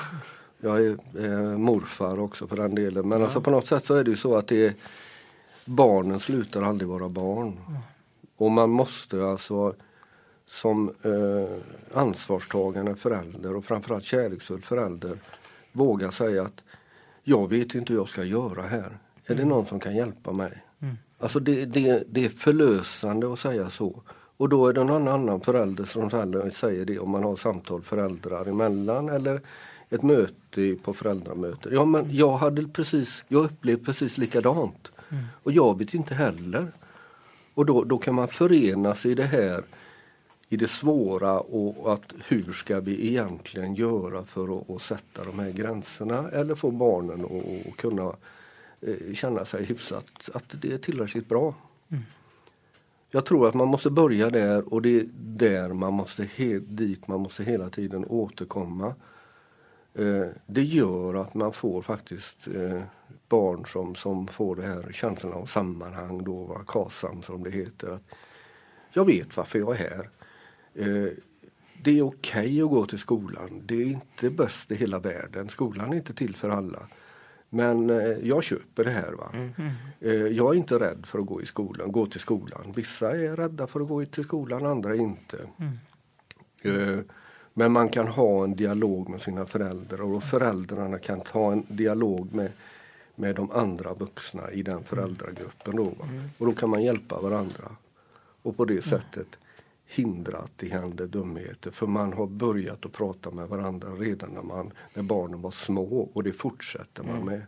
[0.60, 3.10] Jag är eh, morfar också för den delen.
[3.10, 4.74] Men alltså på något sätt så är det ju så att det är,
[5.66, 7.60] barnen slutar aldrig vara barn.
[8.38, 9.74] Och man måste alltså
[10.48, 15.18] som eh, ansvarstagande förälder och framförallt kärleksfull förälder
[15.72, 16.64] våga säga att
[17.24, 18.98] jag vet inte hur jag ska göra här.
[19.28, 20.64] Är det någon som kan hjälpa mig?
[21.20, 24.02] Alltså det, det, det är förlösande att säga så.
[24.38, 26.10] Och då är det någon annan förälder som
[26.52, 29.42] säger det om man har samtal föräldrar emellan eller
[29.90, 31.70] ett möte på föräldramöte.
[31.72, 34.92] Ja men jag hade precis, jag upplevde precis likadant.
[35.44, 36.72] Och jag vet inte heller.
[37.54, 39.64] Och då, då kan man förenas i det här
[40.50, 45.40] i det svåra och att hur ska vi egentligen göra för att, att sätta de
[45.40, 48.14] här gränserna eller få barnen att, att kunna
[49.14, 51.56] känna sig hyfsat, att det är tillräckligt bra.
[53.12, 56.24] Jag tror att man måste börja där och det är där man måste
[56.60, 58.96] dit man måste hela tiden återkomma.
[59.94, 62.82] Eh, det gör att man får faktiskt eh,
[63.30, 67.92] barn som, som får det här känslan av sammanhang, då, va, KASAM som det heter.
[67.92, 68.04] Att
[68.94, 70.10] jag vet varför jag är här.
[70.74, 71.12] Eh,
[71.84, 73.62] det är okej att gå till skolan.
[73.66, 75.50] Det är inte bäst i hela världen.
[75.50, 76.88] Skolan är inte till för alla.
[77.50, 79.12] Men eh, jag köper det här.
[79.12, 79.32] Va?
[80.00, 82.74] Eh, jag är inte rädd för att gå i skolan, gå till skolan.
[82.76, 85.38] Vissa är rädda för att gå till skolan, andra inte.
[86.62, 87.00] Eh,
[87.54, 92.34] men man kan ha en dialog med sina föräldrar och föräldrarna kan ta en dialog
[92.34, 92.52] med,
[93.16, 95.76] med de andra vuxna i den föräldragruppen.
[95.76, 96.06] Då, va?
[96.38, 97.72] Och då kan man hjälpa varandra.
[98.42, 99.38] Och på det sättet
[99.88, 101.72] hindra att det händer dumheter.
[101.72, 106.10] För man har börjat att prata med varandra redan när, man, när barnen var små
[106.14, 107.42] och det fortsätter man med.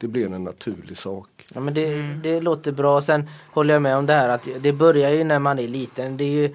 [0.00, 1.44] Det blir en naturlig sak.
[1.54, 3.00] Ja, men det, det låter bra.
[3.00, 6.16] Sen håller jag med om det här att det börjar ju när man är liten.
[6.16, 6.54] Det är ju,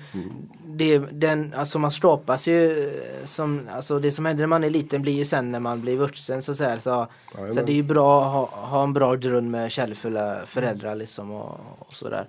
[0.65, 2.91] det, den, alltså man skapas ju
[3.23, 5.97] som, alltså det som händer när man är liten blir ju sen när man blir
[5.97, 9.15] vuxen så, så, här, så, så det är ju bra att ha, ha en bra
[9.15, 12.27] grund med kärleksfulla föräldrar liksom och, och sådär.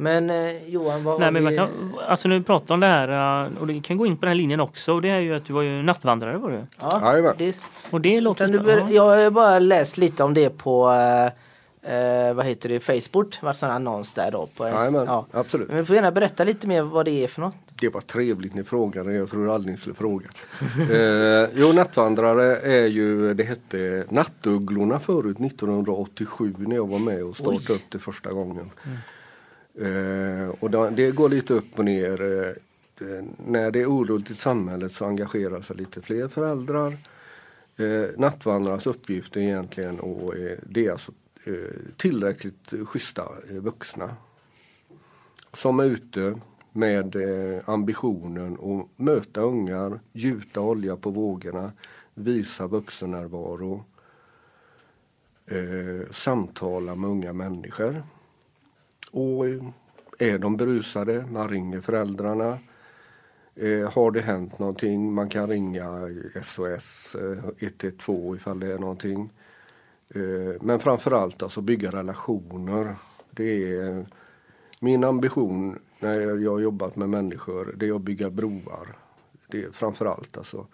[0.00, 1.58] Men eh, Johan, vad Nej, har men man vi?
[1.58, 1.68] kan,
[2.08, 4.28] alltså när vi pratar om det här, eh, och det kan gå in på den
[4.28, 6.66] här linjen också, och det är ju att du var ju nattvandrare var du.
[6.80, 7.34] Ja, Jajamän.
[7.38, 7.56] det,
[7.90, 8.48] Och det låter...
[8.48, 8.90] kan du ja.
[8.90, 11.26] jag har bara läst lite om det på eh,
[11.82, 13.38] eh, vad heter det, Facebook.
[13.40, 14.48] Det var en annons där då.
[14.56, 15.26] På en, Jajamän, ja.
[15.32, 15.68] absolut.
[15.68, 17.54] Men du får gärna berätta lite mer vad det är för något.
[17.80, 20.26] Det var trevligt ni frågade, jag tror aldrig ni skulle fråga.
[20.92, 27.36] eh, jo, Nattvandrare är ju, det hette Nattugglorna förut 1987 när jag var med och
[27.36, 27.74] startade Oj.
[27.74, 28.70] upp det första gången.
[28.84, 28.90] Eh,
[29.74, 32.22] Eh, och det, går lite upp och ner.
[32.22, 32.48] Eh,
[33.08, 36.96] eh, när det är oroligt i samhället så engagerar sig lite fler föräldrar.
[38.16, 41.12] Nattvandrarnas uppgift är egentligen och, det är alltså,
[41.96, 44.16] tillräckligt schyssta vuxna
[45.52, 46.40] som är ute
[46.72, 47.16] med
[47.64, 51.72] ambitionen att möta ungar, gjuta olja på vågorna,
[52.14, 53.84] visa vuxennärvaro,
[55.46, 58.02] eh, samtala med unga människor.
[59.10, 59.46] Och
[60.18, 62.58] är de berusade, man ringer föräldrarna.
[63.54, 66.08] Eh, har det hänt någonting, man kan ringa
[66.42, 69.32] SOS eh, 112 ifall det är någonting.
[70.14, 72.94] Eh, men framförallt alltså bygga relationer.
[73.30, 74.06] Det är
[74.80, 78.88] min ambition när jag har jobbat med människor, det är att bygga broar.
[79.48, 80.66] Det är framförallt alltså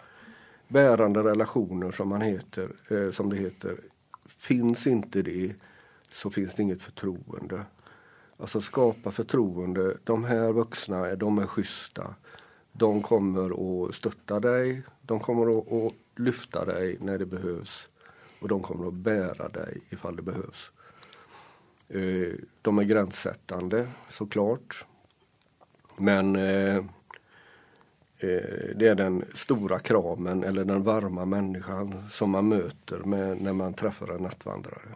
[0.67, 3.79] bärande relationer som, man heter, eh, som det heter.
[4.25, 5.53] Finns inte det
[6.13, 7.65] så finns det inget förtroende.
[8.37, 9.97] Alltså skapa förtroende.
[10.03, 12.15] De här vuxna, de är schyssta.
[12.71, 13.49] De kommer
[13.87, 14.83] att stötta dig.
[15.01, 17.89] De kommer att lyfta dig när det behövs.
[18.41, 20.71] Och de kommer att bära dig ifall det behövs.
[21.89, 24.85] Eh, de är gränssättande såklart.
[25.99, 26.75] Men eh,
[28.17, 33.53] eh, det är den stora kramen eller den varma människan som man möter med, när
[33.53, 34.95] man träffar en nattvandrare.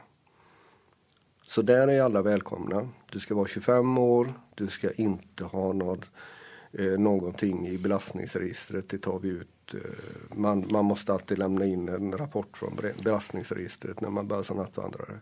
[1.51, 2.87] Så där är alla välkomna.
[3.11, 6.05] Du ska vara 25 år, du ska inte ha något,
[6.71, 8.89] eh, någonting i belastningsregistret.
[8.89, 9.73] Det tar vi ut.
[9.73, 9.79] Eh,
[10.35, 15.19] man, man måste alltid lämna in en rapport från belastningsregistret när man börjar som nattvandrare.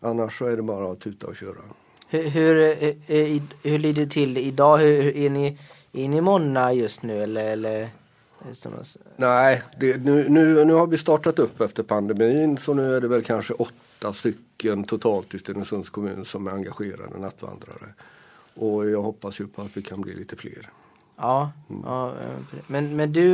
[0.00, 1.62] Annars så är det bara att tuta och köra.
[2.08, 4.78] Hur, hur, eh, eh, hur ligger det till idag?
[4.78, 5.58] Hur, är, ni,
[5.92, 7.52] är ni många just nu eller?
[7.52, 7.88] eller
[9.16, 13.08] Nej, det, nu, nu, nu har vi startat upp efter pandemin så nu är det
[13.08, 14.47] väl kanske åtta stycken
[14.86, 17.94] totalt i Stenungsunds kommun som är engagerade nattvandrare.
[18.54, 20.70] Och jag hoppas ju på att vi kan bli lite fler.
[21.20, 21.82] Ja, mm.
[21.86, 22.12] ja
[22.66, 23.28] men, men du,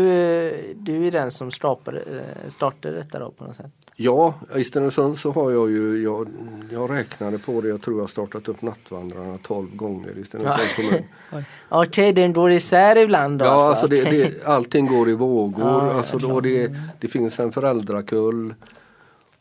[0.76, 3.72] du är den som startade, eh, startade detta då på något sätt?
[3.96, 6.28] Ja, i Stenungsund så har jag ju, jag,
[6.70, 11.04] jag räknade på det, jag tror jag startat upp Nattvandrarna 12 gånger i Stenungsunds kommun.
[11.68, 13.44] Okej, okay, den går isär ibland då?
[13.44, 15.64] Ja, alltså, alltså det, det, allting går i vågor.
[15.64, 18.54] Ja, alltså då det, det finns en föräldrakull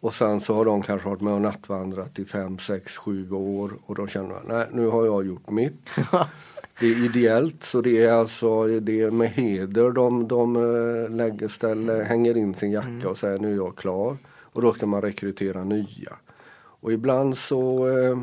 [0.03, 3.73] och sen så har de kanske varit med och nattvandrat i 5, 6, 7 år
[3.85, 5.89] och då känner man, nej nu har jag gjort mitt.
[6.79, 11.47] Det är ideellt så det är alltså det är med heder de, de eh, lägger
[11.47, 13.07] ställe, hänger in sin jacka mm.
[13.07, 14.17] och säger nu är jag klar.
[14.27, 16.17] Och då ska man rekrytera nya.
[16.55, 18.17] Och ibland så, eh,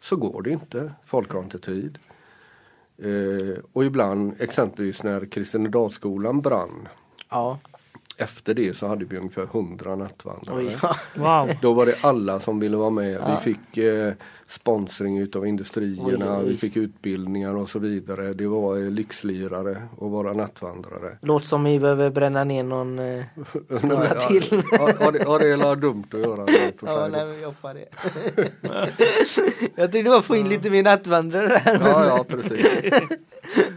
[0.00, 0.92] så går det inte.
[1.04, 1.98] Folk har inte tid.
[2.98, 6.88] Eh, och ibland, exempelvis när Kristinedalsskolan brann.
[7.30, 7.58] Ja
[8.16, 10.56] efter det så hade vi ungefär 100 nattvandrare.
[10.58, 10.96] Oj, ja.
[11.14, 11.50] wow.
[11.62, 13.12] Då var det alla som ville vara med.
[13.12, 13.40] Ja.
[13.44, 14.12] Vi fick eh,
[14.46, 16.50] sponsring utav industrierna, oj, oj.
[16.50, 18.32] vi fick utbildningar och så vidare.
[18.32, 21.18] Det var eh, lyxlirare att vara nattvandrare.
[21.20, 23.24] Låter som vi behöver bränna ner någon eh,
[23.78, 24.62] skola till.
[24.72, 26.44] ja, ja, det, ja, det är dumt att göra.
[26.44, 27.88] Det, ja, nej, men jag det.
[29.76, 31.80] jag tänkte bara få in lite mer nattvandrare här.
[31.84, 32.66] Ja, ja, precis.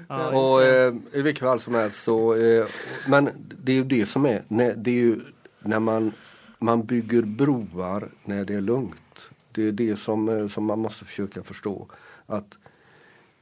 [0.07, 2.65] Och eh, i vilket fall som helst så, eh,
[3.07, 3.29] men
[3.63, 4.43] det är ju det som är,
[4.75, 5.19] det är ju
[5.59, 6.13] när man,
[6.59, 9.29] man bygger broar när det är lugnt.
[9.51, 11.87] Det är det som, eh, som man måste försöka förstå.
[12.25, 12.57] Att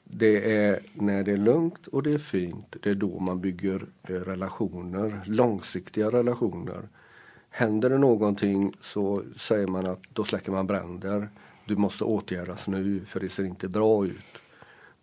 [0.03, 3.85] det är när det är lugnt och det är fint, det är då man bygger
[4.03, 6.89] eh, relationer, långsiktiga relationer.
[7.49, 11.29] Händer det någonting så säger man att då släcker man bränder.
[11.65, 14.44] Du måste åtgärdas nu för det ser inte bra ut.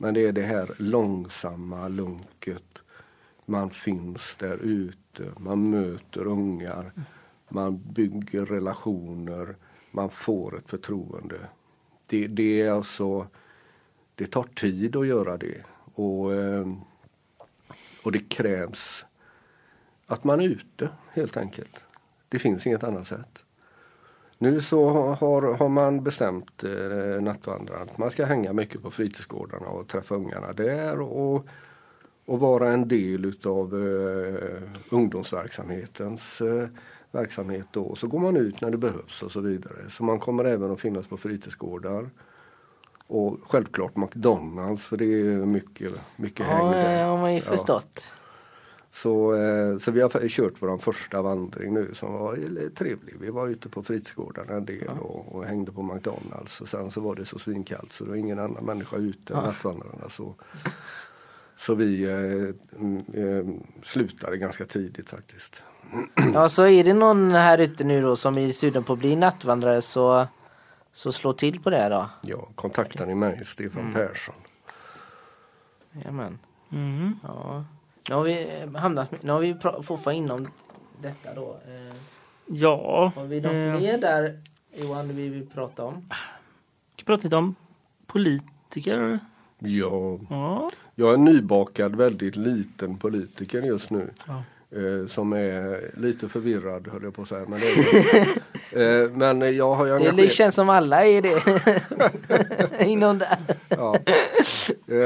[0.03, 2.83] Men det är det här långsamma lunket.
[3.47, 6.93] Man finns där ute, man möter ungar,
[7.49, 9.57] man bygger relationer,
[9.91, 11.39] man får ett förtroende.
[12.07, 13.27] Det, det är alltså,
[14.15, 15.65] det tar tid att göra det.
[15.95, 16.67] Och, eh,
[18.05, 19.05] och det krävs
[20.07, 21.85] att man är ute helt enkelt.
[22.29, 23.42] Det finns inget annat sätt.
[24.43, 29.67] Nu så har, har man bestämt eh, nattvandraren att man ska hänga mycket på fritidsgårdarna
[29.67, 31.47] och träffa ungarna där och,
[32.27, 36.69] och vara en del utav eh, ungdomsverksamhetens eh,
[37.11, 37.95] verksamhet då.
[37.95, 39.89] Så går man ut när det behövs och så vidare.
[39.89, 42.11] Så man kommer även att finnas på fritidsgårdar.
[43.07, 47.01] Och självklart McDonalds för det är mycket, mycket ja, häng där.
[47.01, 48.13] Ja, har man ju förstått.
[48.95, 53.15] Så, eh, så vi har kört vår första vandring nu som var trevlig.
[53.21, 57.01] Vi var ute på fritidsgårdarna en del och, och, hängde på McDonalds och sen så
[57.01, 60.09] var det så svinkallt så det var ingen annan människa ute än nattvandrarna.
[60.09, 60.35] Så,
[61.57, 65.65] så vi eh, mm, eh, slutade ganska tidigt faktiskt.
[66.35, 69.17] Ja, så är det någon här ute nu då som är sugen på att bli
[69.17, 70.27] nattvandrare så,
[70.93, 72.11] så slå till på det då.
[72.23, 73.95] Ja, kontakta ni mig, Stefan mm.
[73.95, 74.35] Persson.
[75.93, 76.39] Jajamän.
[76.73, 77.15] Mm.
[77.23, 77.65] Ja.
[78.09, 80.49] Nu har vi hamnat, nu har vi fortfarande inom
[81.03, 81.57] detta då.
[81.67, 81.95] Eh,
[82.47, 83.13] ja.
[83.17, 84.39] Har vi något eh, mer där
[84.75, 86.09] Johan vi vill prata om?
[86.97, 87.55] Vi prata lite om
[88.07, 89.19] politiker.
[89.59, 90.19] Ja.
[90.31, 90.71] ja.
[90.95, 94.11] Jag är nybakad, väldigt liten politiker just nu.
[94.27, 94.43] Ja.
[94.77, 97.47] Eh, som är lite förvirrad höll jag på att säga.
[97.49, 97.73] Men, det,
[99.05, 100.17] eh, men jag har ju engagerat...
[100.17, 102.85] Det känns som alla är det.
[102.87, 103.39] Inom där.
[103.69, 103.97] ja.
[104.87, 104.97] eh,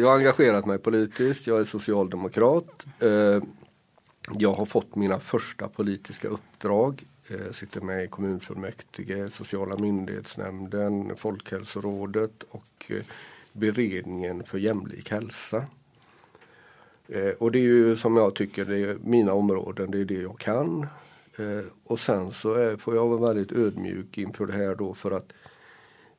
[0.00, 1.46] jag har engagerat mig politiskt.
[1.46, 2.86] Jag är socialdemokrat.
[3.00, 3.42] Eh,
[4.38, 7.04] jag har fått mina första politiska uppdrag.
[7.46, 12.92] Jag sitter med i kommunfullmäktige, sociala myndighetsnämnden, Folkhälsorådet och
[13.52, 15.64] beredningen för jämlik hälsa.
[17.10, 20.22] Eh, och det är ju som jag tycker, det är mina områden, det är det
[20.22, 20.86] jag kan.
[21.38, 25.32] Eh, och sen så får jag vara väldigt ödmjuk inför det här då för att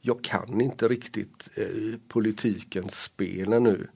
[0.01, 3.87] jag kan inte riktigt eh, politikens spel ännu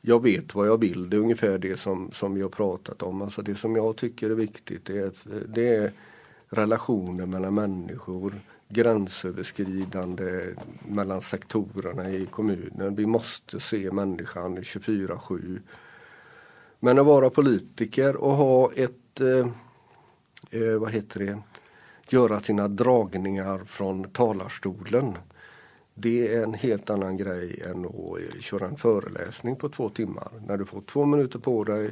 [0.00, 1.10] jag vet vad jag vill.
[1.10, 3.22] Det är ungefär det som, som vi har pratat om.
[3.22, 5.12] Alltså det som jag tycker är viktigt det är,
[5.48, 5.92] det är
[6.48, 8.32] relationer mellan människor,
[8.68, 10.54] gränsöverskridande
[10.88, 12.94] mellan sektorerna i kommunen.
[12.94, 15.58] Vi måste se människan 24-7.
[16.80, 19.48] Men att vara politiker och ha ett, eh,
[20.60, 21.38] eh, vad heter det,
[22.08, 25.16] göra sina dragningar från talarstolen
[26.02, 30.28] det är en helt annan grej än att eh, köra en föreläsning på två timmar.
[30.46, 31.90] När du får två minuter på dig,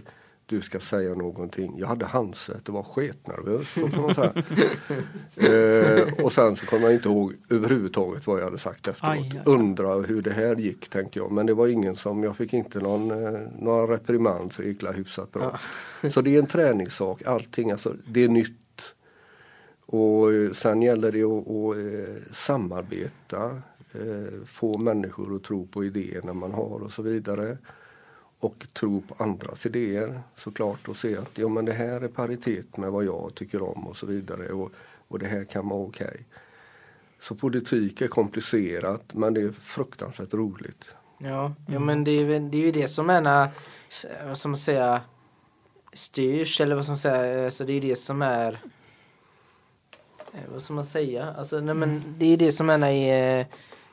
[0.49, 1.75] du ska säga någonting.
[1.79, 3.77] Jag hade handset och var sketnervös.
[5.37, 9.13] eh, och sen så kommer jag inte ihåg överhuvudtaget vad jag hade sagt efteråt.
[9.13, 9.53] Aj, aj, aj.
[9.55, 11.33] Undra hur det här gick tänkte jag.
[11.33, 14.85] Men det var ingen som, jag fick inte någon, eh, någon reprimand så det gick
[14.97, 15.59] hyfsat bra.
[16.03, 16.11] Ja.
[16.11, 18.95] så det är en träningssak, allting, alltså, det är nytt.
[19.87, 25.85] Och eh, sen gäller det att, att eh, samarbeta eh, få människor att tro på
[25.85, 27.59] idéerna man har och så vidare.
[28.41, 32.77] Och tro på andras idéer såklart och se att ja, men det här är paritet
[32.77, 34.53] med vad jag tycker om och så vidare.
[34.53, 34.73] Och,
[35.09, 36.07] och det här kan vara okej.
[36.07, 36.21] Okay.
[37.19, 40.95] Så politik är komplicerat men det är fruktansvärt roligt.
[41.19, 41.55] Ja, mm.
[41.67, 43.49] ja men det är, det är ju det som är när,
[44.35, 45.01] som man säger,
[45.93, 48.61] styrs eller vad som säger, alltså det är det som är
[50.33, 51.35] eh, vad ska man säga?
[51.39, 53.47] Alltså, nej, men det är det som är när i,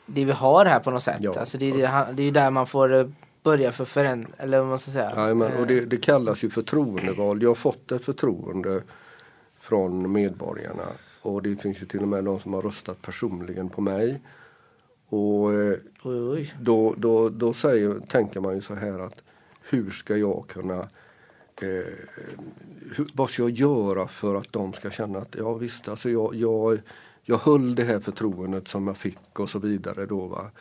[0.05, 1.17] det vi har här på något sätt.
[1.19, 1.33] Ja.
[1.39, 3.07] Alltså det, är, det är där man får eh,
[3.45, 5.13] börja för förändring, eller vad man ska säga.
[5.15, 7.41] Jajamän, och det, det kallas ju förtroendeval.
[7.41, 8.83] Jag har fått ett förtroende
[9.59, 10.83] från medborgarna
[11.21, 14.21] och det finns ju till och med de som har röstat personligen på mig.
[15.09, 16.53] Och eh, oj.
[16.61, 19.23] Då, då, då säger, tänker man ju så här att
[19.69, 20.79] hur ska jag kunna
[21.61, 21.93] eh,
[22.95, 26.35] hur, vad ska jag göra för att de ska känna att ja visst, alltså jag,
[26.35, 26.79] jag
[27.27, 30.05] jag höll det här förtroendet som jag fick och så vidare.
[30.05, 30.51] Då, va?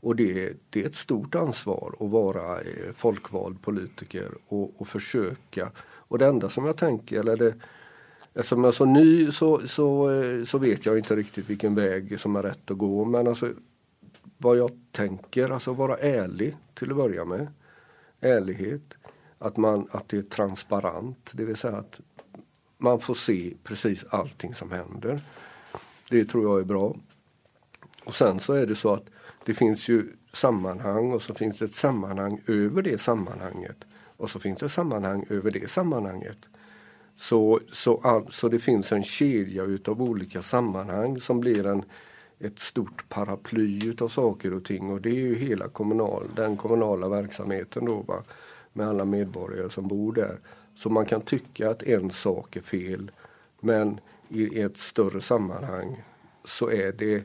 [0.00, 5.72] Och det, det är ett stort ansvar att vara eh, folkvald politiker och, och försöka.
[5.80, 7.54] Och det enda som jag tänker, eller det,
[8.34, 12.20] eftersom jag är så ny så, så, eh, så vet jag inte riktigt vilken väg
[12.20, 13.04] som är rätt att gå.
[13.04, 13.52] Men alltså
[14.38, 17.46] vad jag tänker, alltså vara ärlig till att börja med.
[18.20, 18.94] Ärlighet.
[19.38, 22.00] Att, man, att det är transparent, det vill säga att
[22.78, 25.20] man får se precis allting som händer.
[26.10, 26.96] Det tror jag är bra.
[28.04, 29.04] Och sen så är det så att
[29.48, 33.76] det finns ju sammanhang och så finns det ett sammanhang över det sammanhanget.
[34.16, 36.38] Och så finns det sammanhang över det sammanhanget.
[37.16, 41.84] Så, så, så det finns en kedja utav olika sammanhang som blir en,
[42.38, 47.08] ett stort paraply utav saker och ting och det är ju hela kommunal, den kommunala
[47.08, 48.22] verksamheten då va,
[48.72, 50.38] med alla medborgare som bor där.
[50.74, 53.10] Så man kan tycka att en sak är fel
[53.60, 56.04] men i ett större sammanhang
[56.44, 57.24] så är det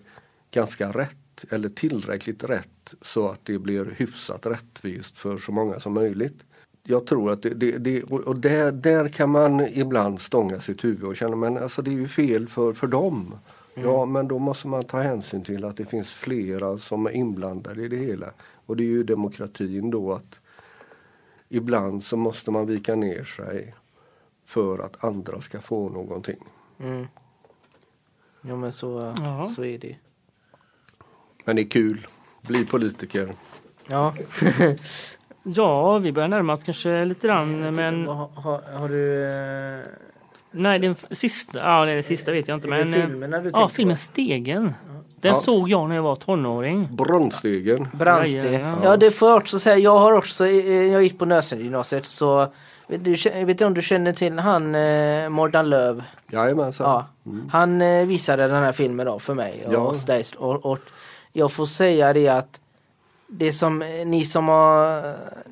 [0.51, 1.17] ganska rätt
[1.49, 6.45] eller tillräckligt rätt så att det blir hyfsat rättvist för så många som möjligt.
[6.83, 11.03] Jag tror att det, det, det och där, där kan man ibland stånga sitt huvud
[11.03, 13.35] och känna men alltså det är ju fel för, för dem.
[13.75, 13.89] Mm.
[13.89, 17.81] Ja men då måste man ta hänsyn till att det finns flera som är inblandade
[17.81, 18.33] i det hela.
[18.65, 20.39] Och det är ju demokratin då att
[21.49, 23.75] ibland så måste man vika ner sig
[24.45, 26.43] för att andra ska få någonting.
[26.79, 27.07] Mm.
[28.41, 29.15] Ja men så,
[29.55, 29.95] så är det.
[31.43, 32.07] Men det är kul.
[32.41, 33.29] Bli politiker.
[33.87, 34.13] Ja.
[35.43, 38.07] ja, vi börjar närma oss kanske lite grann men...
[38.07, 39.23] Har, har, har du...
[39.23, 39.79] Eh...
[40.51, 42.67] Nej, den sista, ja, det sista vet jag inte.
[42.67, 44.73] Men, filmen du ja, filmen Stegen.
[45.21, 45.35] Den ja.
[45.35, 46.95] såg jag när jag var tonåring.
[46.95, 47.87] Brandstegen.
[47.93, 48.61] Brandstegen.
[48.61, 49.77] Ja, ja, det får jag också säga.
[49.77, 52.53] Jag har också, jag gick på Nösengymnasiet så
[52.87, 56.03] du, vet inte om du känner till han eh, Mordan Löv?
[56.31, 56.89] Jajamensan.
[56.89, 57.07] Ja.
[57.31, 57.49] Mm.
[57.49, 59.93] Han eh, visade den här filmen då för mig och, ja.
[60.37, 60.79] och, och,
[61.33, 62.59] jag får säga det att
[63.27, 65.01] det som eh, ni som har,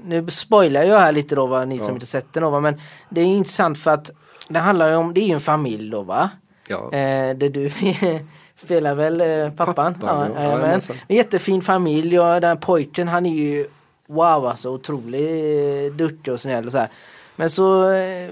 [0.03, 1.85] nu spoilar jag här lite då va, ni ja.
[1.85, 4.11] som inte sett den då va, men det är intressant för att
[4.49, 6.29] det handlar ju om, det är ju en familj då va?
[6.67, 6.85] Ja.
[6.85, 7.71] Eh, där du
[8.55, 9.93] spelar väl eh, pappan?
[9.93, 13.67] pappan ja, ja, men, en jättefin familj och den pojken han är ju
[14.07, 16.89] wow alltså otroligt duktig och snäll och så här.
[17.35, 18.29] Men så eh,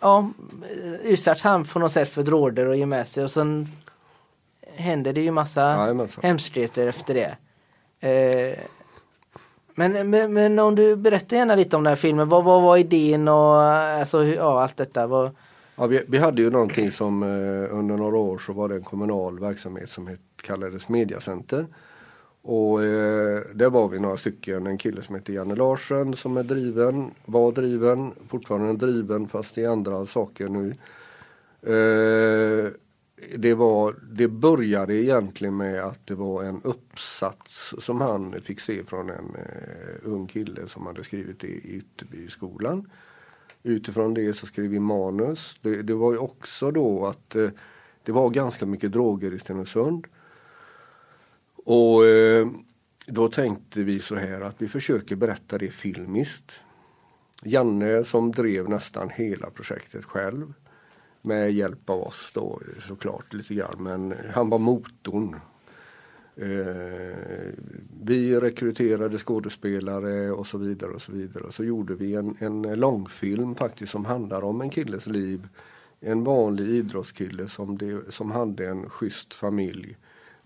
[0.00, 0.30] ja,
[1.02, 3.68] utsätts han på något sätt för droger och ger med sig och sen
[4.74, 7.36] händer det ju massa hemskheter efter det.
[8.08, 8.58] Eh,
[9.76, 12.28] Men, men, men om du berättar gärna lite om den här filmen.
[12.28, 15.06] Vad, vad var idén och alltså, hur, ja, allt detta?
[15.06, 15.30] Vad...
[15.76, 18.84] Ja, vi, vi hade ju någonting som eh, under några år så var det en
[18.84, 21.66] kommunal verksamhet som het, kallades Mediacenter.
[22.42, 26.42] Och eh, där var vi några stycken, en kille som heter Janne Larsen som är
[26.42, 30.72] driven, var driven, fortfarande driven fast i andra saker nu.
[31.66, 32.70] Eh,
[33.36, 38.84] det, var, det började egentligen med att det var en uppsats som han fick se
[38.84, 42.90] från en eh, ung kille som hade skrivit det i Ytterbyskolan.
[43.62, 45.58] Utifrån det så skrev vi manus.
[45.62, 47.50] Det, det var ju också då att eh,
[48.02, 50.06] det var ganska mycket droger i Stenungsund.
[51.64, 52.46] Och eh,
[53.06, 56.64] då tänkte vi så här att vi försöker berätta det filmiskt.
[57.42, 60.52] Janne som drev nästan hela projektet själv
[61.24, 65.36] med hjälp av oss då såklart lite grann men han var motorn.
[66.36, 67.54] Eh,
[68.02, 71.44] vi rekryterade skådespelare och så vidare och så vidare.
[71.44, 75.48] Och så gjorde vi en, en långfilm faktiskt som handlar om en killes liv.
[76.00, 79.96] En vanlig idrottskille som, det, som hade en schysst familj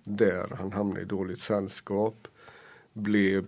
[0.04, 2.28] där han hamnade i dåligt sällskap.
[2.92, 3.44] Blev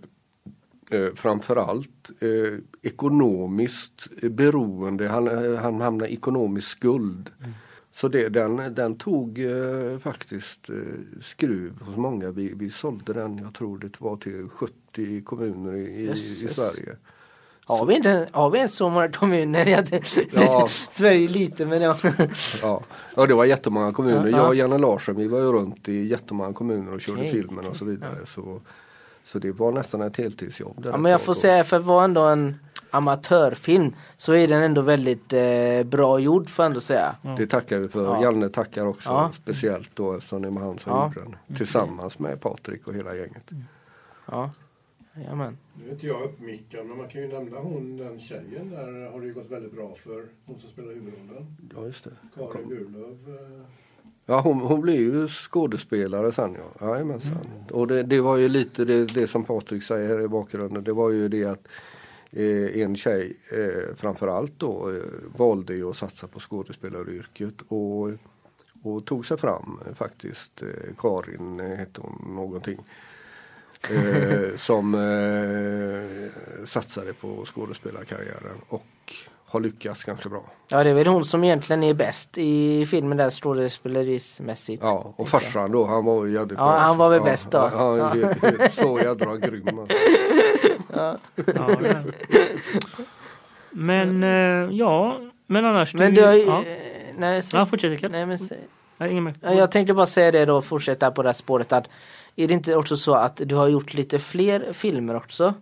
[0.91, 5.07] eh, framförallt eh, ekonomiskt beroende.
[5.07, 7.29] Han, eh, han hamnade i ekonomisk skuld.
[7.39, 7.51] Mm.
[7.93, 10.75] Så det, den, den tog eh, faktiskt eh,
[11.21, 12.31] skruv hos många.
[12.31, 16.95] Vi, vi sålde den, jag tror det var till 70 kommuner i, yes, i Sverige.
[17.65, 19.85] Har vi, inte, har vi ens så många kommuner?
[20.31, 20.67] Ja.
[20.91, 21.97] Sverige är lite men ja.
[22.61, 22.81] ja.
[23.15, 24.27] Ja det var jättemånga kommuner.
[24.27, 27.31] Ja, Jag och Janne Larsson vi var ju runt i jättemånga kommuner och körde okay.
[27.31, 28.25] filmen och så vidare.
[28.25, 28.61] Så,
[29.31, 30.85] så det var nästan ett heltidsjobb.
[30.89, 32.59] Ja men jag får säga för att vara ändå en
[32.89, 37.15] amatörfilm så är den ändå väldigt eh, bra gjord får jag ändå säga.
[37.23, 37.35] Mm.
[37.35, 38.03] Det tackar vi för.
[38.03, 38.23] Ja.
[38.23, 39.31] Janne tackar också ja.
[39.33, 41.13] speciellt då eftersom det var han som ja.
[41.15, 41.55] gjorde den.
[41.55, 43.51] Tillsammans med Patrik och hela gänget.
[43.51, 43.63] Mm.
[44.25, 44.51] Ja.
[45.15, 45.57] Jajamän.
[45.73, 49.19] Nu är inte jag uppmickad men man kan ju nämna hon den tjejen där har
[49.19, 50.25] det ju gått väldigt bra för.
[50.45, 51.57] Hon som spelar huvudrollen.
[51.75, 52.11] Ja just det.
[52.35, 53.35] Karin Burlöv.
[53.35, 53.65] Eh.
[54.25, 56.87] Ja hon, hon blev ju skådespelare sen ja.
[56.87, 57.31] Jajamensan.
[57.31, 57.67] Mm.
[57.71, 60.83] Och det, det var ju lite det, det som Patrik säger här i bakgrunden.
[60.83, 61.67] Det var ju det att
[62.31, 65.03] eh, en tjej eh, framförallt då eh,
[65.37, 68.09] valde ju att satsa på skådespelaryrket och,
[68.83, 70.61] och tog sig fram eh, faktiskt.
[70.61, 72.79] Eh, Karin eh, hette hon någonting.
[73.91, 74.93] Eh, som
[76.65, 78.85] satsade på skådespelarkarriären och
[79.51, 80.43] har lyckats ganska bra.
[80.67, 84.83] Ja det är väl hon som egentligen är bäst i filmen där skådespelerismässigt.
[84.83, 87.57] Ja och farsan då han var ju jävligt Ja han var väl ja, bäst då.
[87.57, 88.67] Han, han ja.
[88.71, 89.87] så jädra grym.
[90.93, 91.17] ja.
[91.35, 91.69] ja
[93.71, 95.93] men eh, ja men annars.
[95.93, 96.63] Men du har ju, ja.
[97.17, 98.25] nej, så, ja, fortsätt Nej,
[99.21, 99.57] men, nej.
[99.57, 101.89] Jag tänkte bara säga det då fortsätta på det här spåret att
[102.35, 105.53] är det inte också så att du har gjort lite fler filmer också?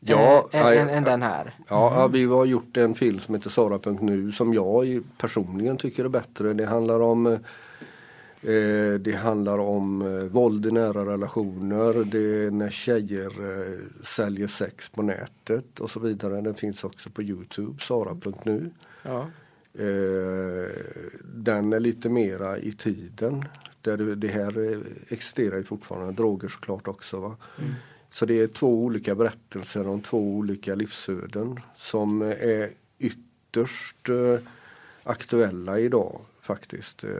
[0.00, 1.54] Ja, äh, än, än, den här.
[1.68, 2.12] Ja, mm.
[2.12, 6.52] vi har gjort en film som heter Sara.nu som jag personligen tycker är bättre.
[6.52, 7.38] Det handlar om eh,
[9.00, 14.88] det handlar om eh, våld i nära relationer, det är när tjejer eh, säljer sex
[14.88, 16.40] på nätet och så vidare.
[16.40, 18.70] Den finns också på Youtube, Sara.nu.
[19.02, 19.26] Ja.
[19.74, 20.70] Eh,
[21.24, 23.44] den är lite mera i tiden.
[23.82, 27.20] Där det här existerar ju fortfarande, droger såklart också.
[27.20, 27.36] Va?
[27.58, 27.74] Mm.
[28.12, 34.38] Så det är två olika berättelser om två olika livsöden som är ytterst eh,
[35.02, 37.04] aktuella idag faktiskt.
[37.04, 37.10] Eh,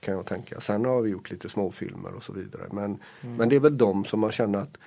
[0.00, 0.60] kan jag tänka.
[0.60, 2.62] Sen har vi gjort lite småfilmer och så vidare.
[2.72, 3.36] Men, mm.
[3.36, 4.78] men det är väl de som man känner att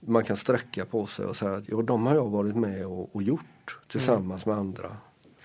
[0.00, 3.16] man kan sträcka på sig och säga att jo, de har jag varit med och,
[3.16, 4.56] och gjort tillsammans mm.
[4.56, 4.96] med andra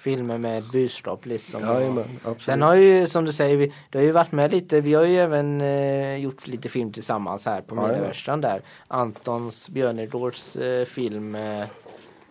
[0.01, 1.61] filmer med budskap liksom.
[1.61, 2.03] Jajamän,
[2.39, 5.05] Sen har ju som du säger, vi, du har ju varit med lite, vi har
[5.05, 8.61] ju även eh, gjort lite film tillsammans här på Medieversan där.
[8.87, 11.61] Antons Björnegårds eh, film eh,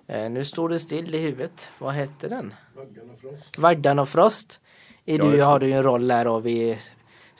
[0.06, 1.70] eh, Nu står det still i huvudet.
[1.78, 2.54] Vad hette den?
[2.76, 3.58] Vaggan och Frost.
[3.58, 4.60] Vaggan och Frost.
[5.04, 6.78] I ja, du har du ju en roll där och vi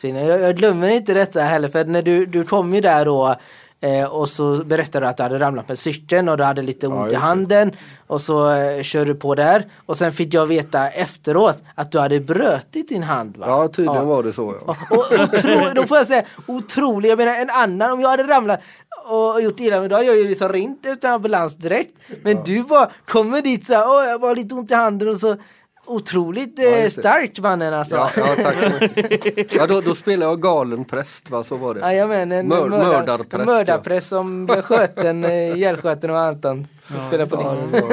[0.03, 3.37] jag, jag glömmer inte detta heller för när du, du kom ju där då
[3.83, 6.87] Eh, och så berättade du att du hade ramlat med cykeln och du hade lite
[6.87, 7.73] ont ja, i handen.
[8.07, 9.67] Och så eh, kör du på där.
[9.87, 13.47] Och sen fick jag veta efteråt att du hade brötit din hand va?
[13.49, 14.05] Ja tydligen ja.
[14.05, 14.77] var det så ja.
[14.91, 17.09] Och, och, otro, då får jag säga otroligt.
[17.09, 18.61] Jag menar en annan om jag hade ramlat
[19.09, 21.95] och gjort illa mig då hade jag ju liksom ringt utan ambulans direkt.
[22.23, 22.43] Men ja.
[22.47, 25.37] du bara kommer dit så här, jag har lite ont i handen och så
[25.91, 27.97] otroligt eh, starkt mannen alltså.
[27.97, 28.57] Ja, ja tack.
[29.55, 31.45] Ja, då, då spelade jag galen präst, va?
[31.45, 31.81] så var det.
[31.81, 33.47] Jajamän, en Mör, mördar, mördarpräst.
[33.47, 34.19] mördarpräst ja.
[34.19, 36.67] som blev skjuten, eh, ihjälskjuten av Anton.
[36.95, 37.81] Ja, spelade på ja, det.
[37.81, 37.93] Var...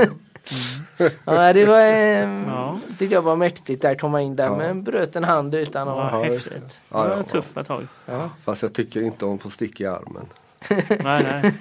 [0.99, 1.13] Mm.
[1.25, 2.79] ja, det var, eh, ja.
[2.99, 4.57] tyckte jag var mäktigt där, komma in där ja.
[4.57, 6.13] med en bruten hand utan att...
[6.13, 6.77] Ja, häftigt.
[6.89, 7.87] Ja, ja, det var tuffa tag.
[8.05, 8.29] Ja.
[8.45, 10.25] Fast jag tycker inte om att få stick i armen.
[11.03, 11.53] Nej, nej.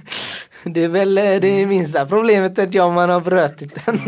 [0.65, 4.01] Det är väl eh, det minsta problemet att jag man har brutit den.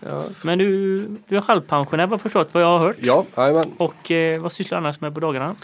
[0.00, 0.24] Ja.
[0.42, 2.96] Men du, du är halvpensionär vad förstått vad jag har hört.
[3.00, 3.72] Ja, jajamän.
[3.78, 5.54] Och eh, vad sysslar du annars med på dagarna?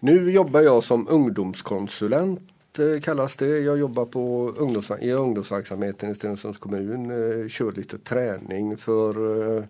[0.00, 2.40] Nu jobbar jag som ungdomskonsulent
[2.78, 3.58] eh, kallas det.
[3.58, 7.10] Jag jobbar på ungdoms, i ungdomsverksamheten i Stenungsunds kommun.
[7.10, 9.10] Eh, kör lite träning för
[9.58, 9.64] eh,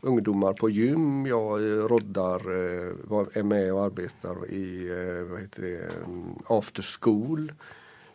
[0.00, 1.26] ungdomar på gym.
[1.26, 6.84] Jag eh, roddar, eh, är med och arbetar i eh, vad heter det, mm, after
[7.00, 7.52] school.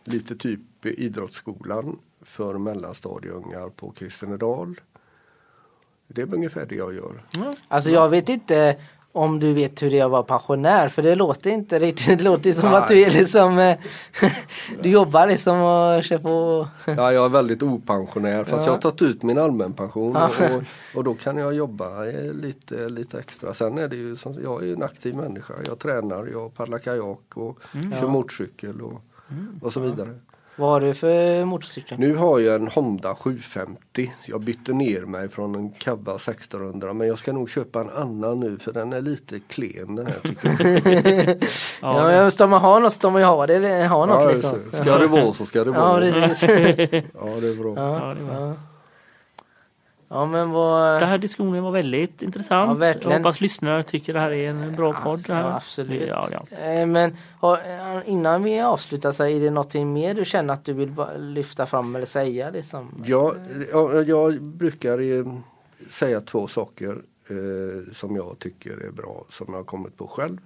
[0.04, 4.80] Lite typ idrottsskolan för mellanstadieungar på Kristennedal.
[6.08, 7.22] Det är ungefär det jag gör.
[7.68, 8.76] Alltså jag vet inte
[9.12, 12.24] om du vet hur det är att vara pensionär för det låter inte riktigt, det
[12.24, 13.78] låter som att du är liksom eh,
[14.82, 18.64] Du jobbar liksom och kör på Ja, jag är väldigt opensionär fast Ja.
[18.64, 20.30] jag har tagit ut min allmänpension Ja.
[20.56, 20.62] och,
[20.98, 23.54] och då kan jag jobba eh, lite, lite extra.
[23.54, 25.54] Sen är det ju som, jag är en aktiv människa.
[25.66, 27.58] Jag tränar, jag paddlar kajak och
[28.00, 29.00] kör motorcykel och,
[29.62, 30.14] och så vidare.
[30.58, 31.98] Vad har du för motorcykel?
[31.98, 34.12] Nu har jag en Honda 750.
[34.26, 38.40] Jag bytte ner mig från en Cabba 1600 men jag ska nog köpa en annan
[38.40, 41.36] nu för den är lite klen den här tycker jag.
[41.82, 44.58] Ja, ja ska man ha något ska man ju ha det, ha något Ja, liksom.
[44.72, 46.00] så- Ska det vara så ska det Ja, vara.
[46.00, 46.42] precis.
[47.14, 47.74] Ja, det är bra.
[47.76, 48.54] Ja, det var- ja.
[50.08, 51.00] Ja men vad...
[51.00, 52.68] Den här diskussionen var väldigt intressant.
[52.68, 53.10] Ja, verkligen.
[53.10, 55.24] Jag hoppas lyssnare tycker det här är en bra podd.
[55.26, 55.42] det här.
[55.42, 56.08] Ja, absolut.
[56.08, 56.56] Ja, ja.
[56.56, 57.58] Eh, Men eh,
[58.06, 61.96] innan vi avslutar så är det någonting mer du känner att du vill lyfta fram
[61.96, 62.50] eller säga?
[62.50, 63.02] Liksom?
[63.04, 63.34] Ja,
[63.72, 64.98] ja, jag brukar
[65.92, 66.98] säga två saker
[67.28, 70.38] eh, som jag tycker är bra, som jag har kommit på själv.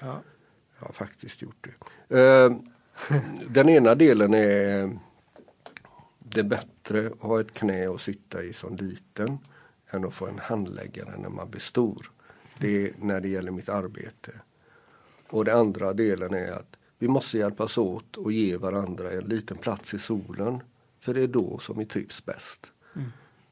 [0.00, 0.20] Ja.
[0.78, 1.70] Jag har faktiskt gjort det.
[3.48, 4.90] Den ena delen är
[6.34, 9.38] det är bättre att ha ett knä att sitta i som liten
[9.90, 12.10] än att få en handläggare när man blir stor.
[12.58, 14.30] Det är när det gäller mitt arbete.
[15.28, 19.56] Och den andra delen är att vi måste hjälpas åt och ge varandra en liten
[19.56, 20.62] plats i solen.
[21.00, 22.70] För det är då som vi trivs bäst.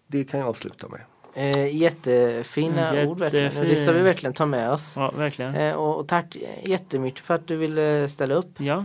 [0.06, 1.00] Det kan jag avsluta med.
[1.34, 3.44] Eh, jättefina Mm, ord verkligen.
[3.54, 3.84] Det jättefin.
[3.84, 4.92] ska vi verkligen ta med oss.
[4.96, 5.54] ja verkligen.
[5.54, 8.60] Eh, och, och tack jättemycket för att du ville ställa upp.
[8.60, 8.84] Ja,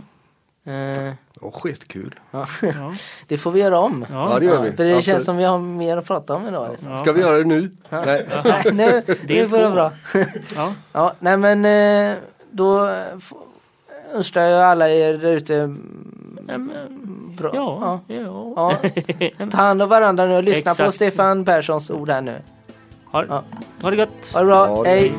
[0.66, 2.20] Eh, Och skitkul.
[2.30, 2.46] ja.
[2.62, 2.92] ja,
[3.28, 4.06] det får vi göra om.
[4.12, 4.38] Ja, ja.
[4.38, 4.72] det gör vi.
[4.72, 5.04] För det Absolut.
[5.04, 6.68] känns som vi har mer att prata om idag.
[6.70, 6.90] Liksom.
[6.92, 6.98] Ja.
[6.98, 7.70] Ska vi göra det nu?
[7.88, 8.26] Nej.
[8.44, 9.92] Nej, nu, nu får det bra.
[10.56, 10.72] ja.
[10.92, 11.64] Ja, nej men
[12.12, 12.18] eh,
[12.50, 12.92] då eh,
[14.14, 16.70] önskar jag alla er där ute mm,
[17.36, 17.50] bra.
[17.54, 18.14] Ja, Ja.
[18.56, 18.72] ja.
[19.38, 19.46] Ja.
[19.50, 20.94] Ta hand om varandra nu och lyssna på Exakt.
[20.94, 22.36] Stefan Perssons ord här nu.
[23.12, 23.44] Ha, Ja.
[23.82, 24.30] ha det gott!
[24.32, 25.12] Ha det bra, Ja, det- hej!